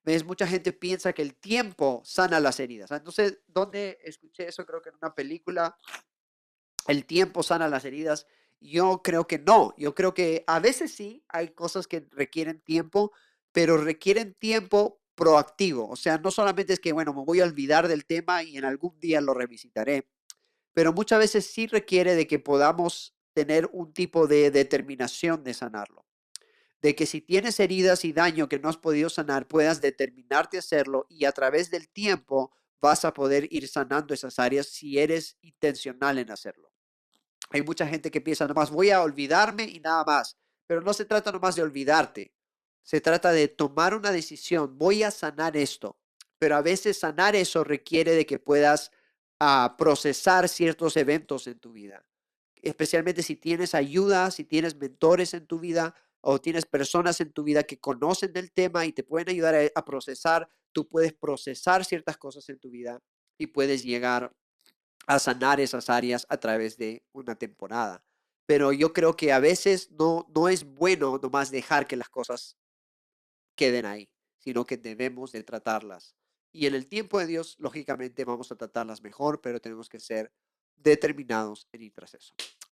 ¿Ves? 0.04 0.24
Mucha 0.24 0.46
gente 0.46 0.72
piensa 0.72 1.12
que 1.12 1.22
el 1.22 1.36
tiempo 1.36 2.02
sana 2.04 2.40
las 2.40 2.58
heridas. 2.58 2.90
Entonces, 2.90 3.38
¿dónde 3.46 3.98
escuché 4.02 4.48
eso? 4.48 4.66
Creo 4.66 4.82
que 4.82 4.88
en 4.88 4.96
una 5.00 5.14
película, 5.14 5.76
el 6.88 7.04
tiempo 7.04 7.42
sana 7.42 7.68
las 7.68 7.84
heridas. 7.84 8.26
Yo 8.60 9.02
creo 9.02 9.26
que 9.26 9.38
no. 9.38 9.74
Yo 9.76 9.94
creo 9.94 10.14
que 10.14 10.44
a 10.46 10.58
veces 10.58 10.94
sí 10.94 11.24
hay 11.28 11.48
cosas 11.48 11.86
que 11.86 12.06
requieren 12.10 12.60
tiempo, 12.60 13.12
pero 13.52 13.76
requieren 13.76 14.34
tiempo 14.34 15.01
proactivo. 15.14 15.88
O 15.88 15.96
sea, 15.96 16.18
no 16.18 16.30
solamente 16.30 16.72
es 16.72 16.80
que, 16.80 16.92
bueno, 16.92 17.12
me 17.12 17.24
voy 17.24 17.40
a 17.40 17.44
olvidar 17.44 17.88
del 17.88 18.04
tema 18.04 18.42
y 18.42 18.56
en 18.56 18.64
algún 18.64 18.98
día 18.98 19.20
lo 19.20 19.34
revisitaré, 19.34 20.08
pero 20.72 20.92
muchas 20.92 21.18
veces 21.18 21.46
sí 21.46 21.66
requiere 21.66 22.14
de 22.14 22.26
que 22.26 22.38
podamos 22.38 23.14
tener 23.34 23.68
un 23.72 23.92
tipo 23.92 24.26
de 24.26 24.50
determinación 24.50 25.44
de 25.44 25.54
sanarlo. 25.54 26.06
De 26.80 26.94
que 26.96 27.06
si 27.06 27.20
tienes 27.20 27.60
heridas 27.60 28.04
y 28.04 28.12
daño 28.12 28.48
que 28.48 28.58
no 28.58 28.68
has 28.68 28.76
podido 28.76 29.08
sanar, 29.08 29.46
puedas 29.46 29.80
determinarte 29.80 30.56
a 30.56 30.60
hacerlo 30.60 31.06
y 31.08 31.24
a 31.24 31.32
través 31.32 31.70
del 31.70 31.88
tiempo 31.88 32.52
vas 32.80 33.04
a 33.04 33.14
poder 33.14 33.46
ir 33.50 33.68
sanando 33.68 34.12
esas 34.12 34.38
áreas 34.38 34.66
si 34.66 34.98
eres 34.98 35.38
intencional 35.40 36.18
en 36.18 36.30
hacerlo. 36.30 36.72
Hay 37.50 37.62
mucha 37.62 37.86
gente 37.86 38.10
que 38.10 38.20
piensa 38.20 38.48
nomás 38.48 38.70
voy 38.70 38.90
a 38.90 39.02
olvidarme 39.02 39.64
y 39.64 39.78
nada 39.78 40.04
más, 40.04 40.36
pero 40.66 40.80
no 40.80 40.92
se 40.92 41.04
trata 41.04 41.30
nomás 41.30 41.54
de 41.54 41.62
olvidarte, 41.62 42.34
se 42.82 43.00
trata 43.00 43.32
de 43.32 43.48
tomar 43.48 43.94
una 43.94 44.10
decisión, 44.10 44.76
voy 44.78 45.02
a 45.02 45.10
sanar 45.10 45.56
esto, 45.56 45.96
pero 46.38 46.56
a 46.56 46.62
veces 46.62 46.98
sanar 46.98 47.36
eso 47.36 47.64
requiere 47.64 48.12
de 48.12 48.26
que 48.26 48.38
puedas 48.38 48.90
ah, 49.40 49.76
procesar 49.78 50.48
ciertos 50.48 50.96
eventos 50.96 51.46
en 51.46 51.58
tu 51.58 51.72
vida, 51.72 52.04
especialmente 52.56 53.22
si 53.22 53.36
tienes 53.36 53.74
ayuda, 53.74 54.30
si 54.30 54.44
tienes 54.44 54.76
mentores 54.76 55.34
en 55.34 55.46
tu 55.46 55.60
vida 55.60 55.94
o 56.20 56.40
tienes 56.40 56.66
personas 56.66 57.20
en 57.20 57.32
tu 57.32 57.42
vida 57.42 57.62
que 57.64 57.80
conocen 57.80 58.32
del 58.32 58.52
tema 58.52 58.84
y 58.86 58.92
te 58.92 59.02
pueden 59.02 59.28
ayudar 59.28 59.54
a, 59.54 59.60
a 59.74 59.84
procesar, 59.84 60.48
tú 60.72 60.88
puedes 60.88 61.12
procesar 61.12 61.84
ciertas 61.84 62.16
cosas 62.16 62.48
en 62.48 62.58
tu 62.58 62.70
vida 62.70 63.00
y 63.38 63.46
puedes 63.48 63.82
llegar 63.82 64.32
a 65.06 65.18
sanar 65.18 65.60
esas 65.60 65.90
áreas 65.90 66.26
a 66.28 66.36
través 66.38 66.76
de 66.76 67.04
una 67.12 67.34
temporada. 67.34 68.04
Pero 68.46 68.72
yo 68.72 68.92
creo 68.92 69.16
que 69.16 69.32
a 69.32 69.38
veces 69.38 69.90
no, 69.92 70.26
no 70.34 70.48
es 70.48 70.64
bueno 70.64 71.18
nomás 71.22 71.50
dejar 71.50 71.86
que 71.86 71.96
las 71.96 72.08
cosas 72.08 72.56
queden 73.54 73.86
ahí, 73.86 74.10
sino 74.38 74.64
que 74.64 74.76
debemos 74.76 75.32
de 75.32 75.42
tratarlas. 75.42 76.16
Y 76.52 76.66
en 76.66 76.74
el 76.74 76.86
tiempo 76.86 77.18
de 77.18 77.26
Dios, 77.26 77.56
lógicamente, 77.58 78.24
vamos 78.24 78.52
a 78.52 78.56
tratarlas 78.56 79.02
mejor, 79.02 79.40
pero 79.40 79.60
tenemos 79.60 79.88
que 79.88 80.00
ser 80.00 80.32
determinados 80.76 81.66
en 81.72 81.82
ir 81.82 81.92
tras 81.92 82.14
eso. 82.14 82.34